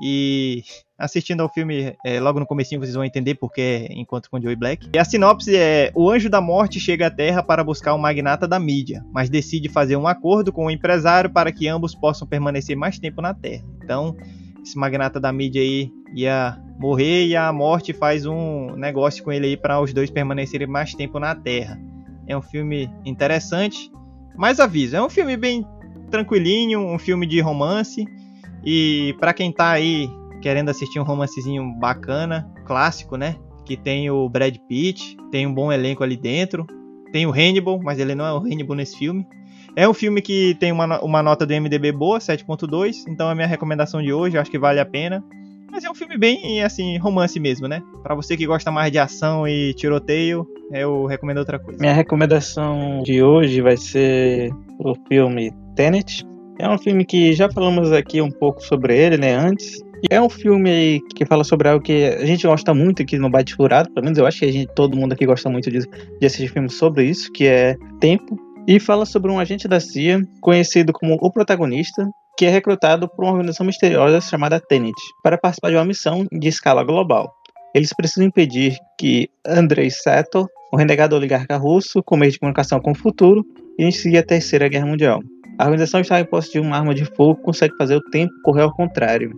E 0.00 0.62
assistindo 0.98 1.42
ao 1.42 1.48
filme, 1.48 1.94
é, 2.04 2.20
logo 2.20 2.40
no 2.40 2.46
comecinho 2.46 2.80
vocês 2.80 2.94
vão 2.94 3.04
entender 3.04 3.34
porque 3.34 3.60
é 3.60 3.92
Encontro 3.92 4.30
com 4.30 4.40
Joey 4.40 4.56
Black. 4.56 4.88
E 4.94 4.98
a 4.98 5.04
sinopse 5.04 5.54
é: 5.54 5.92
o 5.94 6.10
Anjo 6.10 6.30
da 6.30 6.40
Morte 6.40 6.80
chega 6.80 7.06
à 7.06 7.10
Terra 7.10 7.42
para 7.42 7.62
buscar 7.62 7.94
o 7.94 7.98
magnata 7.98 8.48
da 8.48 8.58
mídia, 8.58 9.04
mas 9.12 9.28
decide 9.28 9.68
fazer 9.68 9.96
um 9.96 10.06
acordo 10.06 10.52
com 10.52 10.66
o 10.66 10.70
empresário 10.70 11.30
para 11.30 11.52
que 11.52 11.68
ambos 11.68 11.94
possam 11.94 12.26
permanecer 12.26 12.76
mais 12.76 12.98
tempo 12.98 13.20
na 13.20 13.34
Terra. 13.34 13.64
Então, 13.82 14.16
esse 14.62 14.78
magnata 14.78 15.20
da 15.20 15.32
mídia 15.32 15.60
aí 15.60 15.90
ia 16.14 16.58
morrer 16.78 17.26
e 17.26 17.36
a 17.36 17.52
morte 17.52 17.92
faz 17.92 18.24
um 18.24 18.74
negócio 18.76 19.22
com 19.22 19.30
ele 19.30 19.48
aí 19.48 19.56
para 19.56 19.80
os 19.80 19.92
dois 19.92 20.10
permanecerem 20.10 20.66
mais 20.66 20.94
tempo 20.94 21.18
na 21.18 21.34
Terra. 21.34 21.78
É 22.26 22.36
um 22.36 22.42
filme 22.42 22.90
interessante, 23.04 23.90
mas 24.36 24.60
aviso, 24.60 24.96
é 24.96 25.02
um 25.02 25.10
filme 25.10 25.36
bem 25.36 25.66
tranquilinho, 26.10 26.80
um 26.80 26.98
filme 26.98 27.26
de 27.26 27.40
romance 27.40 28.04
e 28.64 29.14
para 29.18 29.32
quem 29.32 29.52
tá 29.52 29.70
aí 29.70 30.08
querendo 30.40 30.70
assistir 30.70 30.98
um 30.98 31.04
romancezinho 31.04 31.64
bacana, 31.78 32.50
clássico, 32.64 33.16
né? 33.16 33.36
Que 33.64 33.76
tem 33.76 34.10
o 34.10 34.28
Brad 34.28 34.56
Pitt, 34.68 35.16
tem 35.30 35.46
um 35.46 35.54
bom 35.54 35.70
elenco 35.70 36.02
ali 36.02 36.16
dentro. 36.16 36.66
Tem 37.12 37.26
o 37.26 37.32
Hannibal, 37.32 37.80
mas 37.82 37.98
ele 37.98 38.14
não 38.14 38.24
é 38.24 38.32
o 38.32 38.38
Hannibal 38.38 38.76
nesse 38.76 38.96
filme. 38.96 39.26
É 39.76 39.88
um 39.88 39.94
filme 39.94 40.20
que 40.20 40.56
tem 40.58 40.72
uma, 40.72 41.00
uma 41.02 41.22
nota 41.22 41.46
do 41.46 41.54
MDB 41.54 41.92
boa, 41.92 42.18
7.2, 42.18 43.04
então 43.08 43.28
é 43.28 43.32
a 43.32 43.34
minha 43.34 43.46
recomendação 43.46 44.02
de 44.02 44.12
hoje, 44.12 44.36
acho 44.36 44.50
que 44.50 44.58
vale 44.58 44.80
a 44.80 44.86
pena. 44.86 45.22
Mas 45.70 45.84
é 45.84 45.90
um 45.90 45.94
filme 45.94 46.18
bem, 46.18 46.62
assim, 46.62 46.98
romance 46.98 47.38
mesmo, 47.38 47.68
né? 47.68 47.80
Para 48.02 48.16
você 48.16 48.36
que 48.36 48.46
gosta 48.46 48.72
mais 48.72 48.90
de 48.90 48.98
ação 48.98 49.46
e 49.46 49.72
tiroteio, 49.74 50.44
eu 50.72 51.06
recomendo 51.06 51.38
outra 51.38 51.60
coisa. 51.60 51.78
Minha 51.78 51.92
recomendação 51.92 53.02
de 53.04 53.22
hoje 53.22 53.60
vai 53.60 53.76
ser 53.76 54.50
o 54.80 54.94
filme 55.08 55.52
Tenet, 55.76 56.26
é 56.60 56.68
um 56.68 56.78
filme 56.78 57.04
que 57.04 57.32
já 57.32 57.50
falamos 57.50 57.90
aqui 57.90 58.20
um 58.20 58.30
pouco 58.30 58.62
sobre 58.62 58.96
ele, 58.96 59.16
né, 59.16 59.34
antes. 59.34 59.80
É 60.10 60.20
um 60.20 60.28
filme 60.28 61.02
que 61.14 61.24
fala 61.24 61.42
sobre 61.42 61.68
algo 61.68 61.82
que 61.82 62.04
a 62.04 62.24
gente 62.24 62.46
gosta 62.46 62.72
muito 62.74 63.02
aqui 63.02 63.18
no 63.18 63.30
Bate 63.30 63.54
Furado, 63.54 63.90
pelo 63.90 64.04
menos 64.04 64.18
eu 64.18 64.26
acho 64.26 64.40
que 64.40 64.44
a 64.44 64.52
gente, 64.52 64.70
todo 64.74 64.96
mundo 64.96 65.12
aqui 65.12 65.26
gosta 65.26 65.48
muito 65.48 65.70
de, 65.70 65.80
de 65.80 66.26
assistir 66.26 66.48
filmes 66.48 66.74
sobre 66.74 67.04
isso, 67.04 67.30
que 67.32 67.46
é 67.46 67.76
Tempo. 67.98 68.38
E 68.66 68.78
fala 68.78 69.04
sobre 69.06 69.30
um 69.30 69.38
agente 69.38 69.66
da 69.66 69.80
CIA, 69.80 70.22
conhecido 70.40 70.92
como 70.92 71.18
o 71.20 71.32
protagonista, 71.32 72.08
que 72.36 72.44
é 72.44 72.50
recrutado 72.50 73.08
por 73.08 73.24
uma 73.24 73.32
organização 73.32 73.66
misteriosa 73.66 74.20
chamada 74.20 74.60
Tenet, 74.60 74.94
para 75.22 75.38
participar 75.38 75.70
de 75.70 75.76
uma 75.76 75.84
missão 75.84 76.26
de 76.30 76.48
escala 76.48 76.84
global. 76.84 77.32
Eles 77.74 77.92
precisam 77.92 78.26
impedir 78.26 78.76
que 78.98 79.28
Andrei 79.46 79.90
Sato, 79.90 80.46
um 80.72 80.76
renegado 80.76 81.16
oligarca 81.16 81.56
russo, 81.56 82.02
com 82.02 82.16
meio 82.16 82.32
de 82.32 82.38
comunicação 82.38 82.80
com 82.80 82.92
o 82.92 82.94
futuro, 82.94 83.44
inicie 83.78 84.16
a 84.18 84.22
Terceira 84.22 84.68
Guerra 84.68 84.86
Mundial. 84.86 85.20
A 85.60 85.64
organização 85.64 86.00
está 86.00 86.18
em 86.18 86.24
posse 86.24 86.52
de 86.52 86.58
uma 86.58 86.78
arma 86.78 86.94
de 86.94 87.04
fogo 87.04 87.42
consegue 87.42 87.76
fazer 87.76 87.94
o 87.94 88.00
tempo 88.00 88.32
correr 88.42 88.62
ao 88.62 88.74
contrário, 88.74 89.30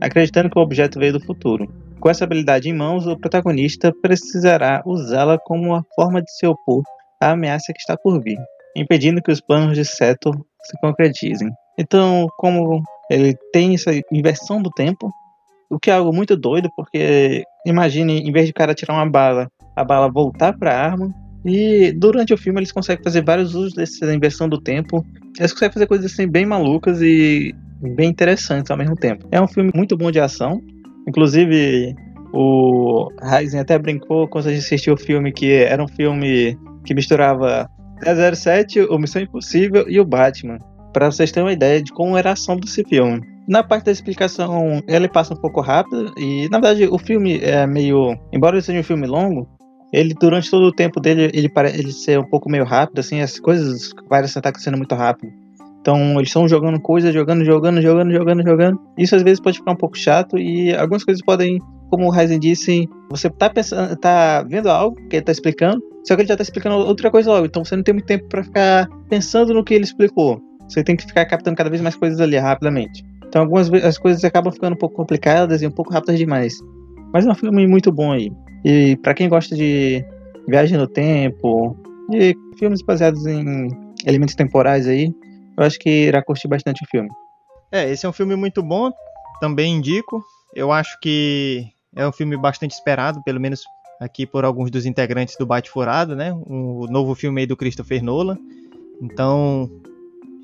acreditando 0.00 0.48
que 0.48 0.58
o 0.58 0.62
objeto 0.62 0.98
veio 0.98 1.12
do 1.12 1.20
futuro. 1.20 1.70
Com 2.00 2.08
essa 2.08 2.24
habilidade 2.24 2.66
em 2.66 2.72
mãos, 2.72 3.06
o 3.06 3.14
protagonista 3.14 3.92
precisará 4.00 4.82
usá-la 4.86 5.38
como 5.38 5.64
uma 5.64 5.84
forma 5.94 6.22
de 6.22 6.32
se 6.32 6.46
opor 6.46 6.82
à 7.20 7.32
ameaça 7.32 7.74
que 7.74 7.78
está 7.78 7.94
por 7.94 8.22
vir, 8.22 8.38
impedindo 8.74 9.20
que 9.20 9.30
os 9.30 9.38
planos 9.38 9.76
de 9.76 9.84
Seto 9.84 10.30
se 10.62 10.80
concretizem. 10.80 11.50
Então, 11.78 12.26
como 12.38 12.82
ele 13.10 13.36
tem 13.52 13.74
essa 13.74 13.90
inversão 14.10 14.62
do 14.62 14.70
tempo, 14.70 15.12
o 15.68 15.78
que 15.78 15.90
é 15.90 15.92
algo 15.92 16.10
muito 16.10 16.38
doido, 16.38 16.70
porque 16.74 17.44
imagine, 17.66 18.20
em 18.20 18.32
vez 18.32 18.46
de 18.46 18.52
o 18.52 18.54
cara 18.54 18.74
tirar 18.74 18.94
uma 18.94 19.10
bala, 19.10 19.46
a 19.76 19.84
bala 19.84 20.10
voltar 20.10 20.56
para 20.58 20.72
a 20.72 20.82
arma, 20.86 21.14
e 21.46 21.92
durante 21.92 22.34
o 22.34 22.36
filme 22.36 22.58
eles 22.58 22.72
conseguem 22.72 23.04
fazer 23.04 23.24
vários 23.24 23.54
usos 23.54 23.72
dessa 23.72 24.12
inversão 24.12 24.48
do 24.48 24.60
tempo. 24.60 25.06
Eles 25.38 25.52
conseguem 25.52 25.72
fazer 25.72 25.86
coisas 25.86 26.12
assim 26.12 26.26
bem 26.26 26.44
malucas 26.44 27.00
e 27.00 27.54
bem 27.94 28.10
interessantes 28.10 28.70
ao 28.70 28.76
mesmo 28.76 28.96
tempo. 28.96 29.28
É 29.30 29.40
um 29.40 29.46
filme 29.46 29.70
muito 29.72 29.96
bom 29.96 30.10
de 30.10 30.18
ação. 30.18 30.60
Inclusive, 31.06 31.94
o 32.32 33.08
Ryzen 33.22 33.60
até 33.60 33.78
brincou 33.78 34.26
quando 34.26 34.48
a 34.48 34.50
gente 34.50 34.64
assistiu 34.64 34.94
o 34.94 34.98
filme 34.98 35.32
que 35.32 35.52
era 35.52 35.82
um 35.82 35.86
filme 35.86 36.58
que 36.84 36.92
misturava 36.94 37.70
007, 38.02 38.80
o 38.80 38.98
Missão 38.98 39.22
Impossível 39.22 39.84
e 39.88 40.00
o 40.00 40.04
Batman. 40.04 40.58
Para 40.92 41.10
vocês 41.10 41.30
terem 41.30 41.46
uma 41.46 41.52
ideia 41.52 41.80
de 41.80 41.92
como 41.92 42.16
era 42.16 42.30
a 42.30 42.32
ação 42.32 42.56
desse 42.56 42.82
filme. 42.82 43.20
Na 43.46 43.62
parte 43.62 43.84
da 43.84 43.92
explicação, 43.92 44.82
ele 44.88 45.08
passa 45.08 45.32
um 45.32 45.36
pouco 45.36 45.60
rápido 45.60 46.12
e, 46.18 46.48
na 46.48 46.58
verdade, 46.58 46.88
o 46.90 46.98
filme 46.98 47.38
é 47.38 47.64
meio. 47.66 48.18
Embora 48.32 48.56
ele 48.56 48.62
seja 48.62 48.80
um 48.80 48.82
filme 48.82 49.06
longo, 49.06 49.48
ele 49.96 50.12
durante 50.12 50.50
todo 50.50 50.66
o 50.66 50.72
tempo 50.72 51.00
dele, 51.00 51.30
ele 51.32 51.48
parece 51.48 51.78
ele 51.78 51.90
ser 51.90 52.18
um 52.18 52.24
pouco 52.28 52.50
meio 52.50 52.64
rápido, 52.64 52.98
assim, 52.98 53.22
as 53.22 53.40
coisas 53.40 53.94
parecem 54.10 54.38
estar 54.38 54.50
acontecendo 54.50 54.76
muito 54.76 54.94
rápido. 54.94 55.32
Então 55.80 56.16
eles 56.16 56.28
estão 56.28 56.46
jogando 56.46 56.78
coisas, 56.78 57.14
jogando, 57.14 57.42
jogando, 57.46 57.80
jogando, 57.80 58.12
jogando, 58.12 58.42
jogando. 58.42 58.80
Isso 58.98 59.16
às 59.16 59.22
vezes 59.22 59.40
pode 59.40 59.56
ficar 59.56 59.72
um 59.72 59.76
pouco 59.76 59.96
chato 59.96 60.36
e 60.36 60.74
algumas 60.76 61.02
coisas 61.02 61.24
podem, 61.24 61.58
como 61.88 62.06
o 62.06 62.10
Ryzen 62.10 62.38
disse, 62.38 62.86
você 63.08 63.30
tá 63.30 63.48
pensando, 63.48 63.96
tá 63.96 64.42
vendo 64.42 64.68
algo 64.68 64.96
que 65.08 65.16
ele 65.16 65.24
tá 65.24 65.32
explicando, 65.32 65.82
só 66.06 66.14
que 66.14 66.22
ele 66.22 66.28
já 66.28 66.36
tá 66.36 66.42
explicando 66.42 66.76
outra 66.76 67.10
coisa 67.10 67.30
logo. 67.30 67.46
Então 67.46 67.64
você 67.64 67.74
não 67.74 67.82
tem 67.82 67.94
muito 67.94 68.06
tempo 68.06 68.28
para 68.28 68.42
ficar 68.42 68.88
pensando 69.08 69.54
no 69.54 69.64
que 69.64 69.72
ele 69.72 69.84
explicou. 69.84 70.38
Você 70.68 70.84
tem 70.84 70.94
que 70.94 71.06
ficar 71.06 71.24
captando 71.24 71.56
cada 71.56 71.70
vez 71.70 71.80
mais 71.80 71.96
coisas 71.96 72.20
ali 72.20 72.36
rapidamente. 72.36 73.02
Então 73.26 73.40
algumas 73.40 73.72
as 73.72 73.96
coisas 73.96 74.22
acabam 74.24 74.52
ficando 74.52 74.74
um 74.74 74.78
pouco 74.78 74.94
complicadas 74.94 75.62
e 75.62 75.66
um 75.66 75.70
pouco 75.70 75.90
rápidas 75.90 76.18
demais. 76.18 76.52
Mas 77.16 77.24
é 77.24 77.30
um 77.30 77.34
filme 77.34 77.66
muito 77.66 77.90
bom 77.90 78.12
aí. 78.12 78.30
E 78.62 78.94
para 78.98 79.14
quem 79.14 79.26
gosta 79.26 79.56
de 79.56 80.04
viagem 80.46 80.76
no 80.76 80.86
tempo, 80.86 81.74
de 82.10 82.36
filmes 82.58 82.82
baseados 82.82 83.24
em 83.24 83.70
elementos 84.04 84.34
temporais 84.34 84.86
aí, 84.86 85.10
eu 85.56 85.64
acho 85.64 85.78
que 85.78 85.88
irá 85.88 86.22
curtir 86.22 86.46
bastante 86.46 86.84
o 86.84 86.86
filme. 86.90 87.08
É, 87.72 87.90
esse 87.90 88.04
é 88.04 88.08
um 88.10 88.12
filme 88.12 88.36
muito 88.36 88.62
bom, 88.62 88.92
também 89.40 89.76
indico. 89.76 90.22
Eu 90.54 90.70
acho 90.70 91.00
que 91.00 91.64
é 91.96 92.06
um 92.06 92.12
filme 92.12 92.36
bastante 92.36 92.72
esperado, 92.72 93.22
pelo 93.24 93.40
menos 93.40 93.64
aqui 93.98 94.26
por 94.26 94.44
alguns 94.44 94.70
dos 94.70 94.84
integrantes 94.84 95.36
do 95.38 95.46
Bate 95.46 95.70
Furado, 95.70 96.14
né? 96.14 96.34
O 96.34 96.86
novo 96.90 97.14
filme 97.14 97.40
aí 97.40 97.46
do 97.46 97.56
Christopher 97.56 98.04
Nolan. 98.04 98.36
Então, 99.00 99.70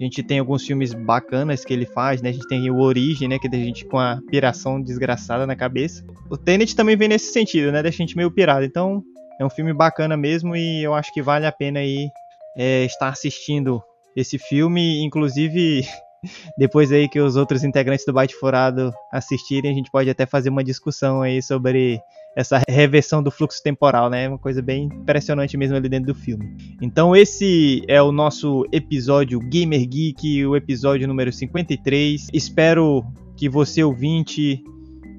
a 0.01 0.05
gente 0.05 0.23
tem 0.23 0.39
alguns 0.39 0.67
filmes 0.67 0.93
bacanas 0.93 1.65
que 1.65 1.73
ele 1.73 1.87
faz, 1.87 2.21
né? 2.21 2.31
A 2.31 2.33
gente 2.33 2.49
tem 2.49 2.71
o 2.71 2.81
Origem, 2.81 3.29
né? 3.29 3.39
Que 3.39 3.49
deixa 3.49 3.65
a 3.65 3.67
gente 3.67 3.85
com 3.85 3.99
a 3.99 4.21
piração 4.29 4.81
desgraçada 4.81 5.47
na 5.47 5.55
cabeça. 5.55 6.05
O 6.31 6.37
Tenet 6.37 6.75
também 6.75 6.97
vem 6.97 7.09
nesse 7.09 7.33
sentido, 7.33 7.71
né? 7.71 7.83
Deixa 7.83 8.03
a 8.03 8.07
gente 8.07 8.17
meio 8.17 8.31
pirado. 8.31 8.65
Então, 8.65 9.03
é 9.39 9.45
um 9.45 9.51
filme 9.51 9.73
bacana 9.73 10.17
mesmo 10.17 10.57
e 10.57 10.83
eu 10.83 10.95
acho 10.95 11.13
que 11.13 11.23
vale 11.23 11.47
a 11.47 11.53
pena 11.53 11.81
aí 11.81 12.09
é, 12.57 12.85
estar 12.85 13.09
assistindo 13.09 13.83
esse 14.17 14.39
filme. 14.39 15.03
Inclusive, 15.05 15.87
depois 16.57 16.91
aí 16.91 17.09
que 17.09 17.21
os 17.21 17.37
outros 17.37 17.63
integrantes 17.63 18.05
do 18.05 18.13
Bate 18.13 18.35
Furado 18.35 18.93
assistirem, 19.13 19.71
a 19.71 19.75
gente 19.75 19.91
pode 19.91 20.11
até 20.11 20.27
fazer 20.27 20.51
uma 20.51 20.65
discussão 20.65 21.23
aí 21.23 21.43
sobre 21.43 22.01
essa 22.37 22.63
reversão 22.69 23.23
do 23.23 23.31
fluxo 23.31 23.63
temporal, 23.63 24.09
né? 24.09 24.29
Uma 24.29 24.39
coisa 24.39 24.63
bem 24.63 24.85
impressionante 24.85 25.57
mesmo 25.57 25.77
ali 25.77 25.89
dentro 25.89 26.13
do 26.13 26.19
filme. 26.19 26.57
Então 26.81 27.15
esse 27.15 27.83
é 27.89 28.01
o 28.03 28.13
nosso 28.13 28.67
episódio 28.73 29.39
Gamer 29.41 29.87
Geek, 29.87 30.45
o 30.47 30.57
episódio 30.57 31.07
número 31.07 31.33
53. 31.33 32.29
Espero 32.33 33.05
que 33.37 33.49
você 33.49 33.83
ouvinte 33.83 34.63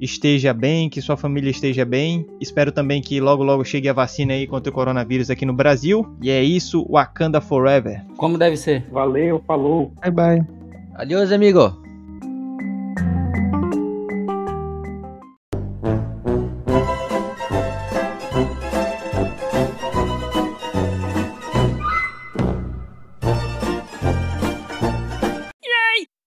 esteja 0.01 0.53
bem, 0.53 0.89
que 0.89 1.01
sua 1.01 1.15
família 1.15 1.49
esteja 1.49 1.85
bem. 1.85 2.25
Espero 2.41 2.71
também 2.71 3.01
que 3.01 3.21
logo 3.21 3.43
logo 3.43 3.63
chegue 3.63 3.87
a 3.87 3.93
vacina 3.93 4.33
aí 4.33 4.45
contra 4.45 4.69
o 4.69 4.73
coronavírus 4.73 5.29
aqui 5.29 5.45
no 5.45 5.53
Brasil. 5.53 6.05
E 6.21 6.29
é 6.29 6.43
isso, 6.43 6.85
Wakanda 6.89 7.39
Forever. 7.39 8.03
Como 8.17 8.37
deve 8.37 8.57
ser. 8.57 8.85
Valeu, 8.91 9.41
falou. 9.47 9.93
Bye 10.01 10.11
bye. 10.11 10.47
Adeus, 10.95 11.31
amigo. 11.31 11.82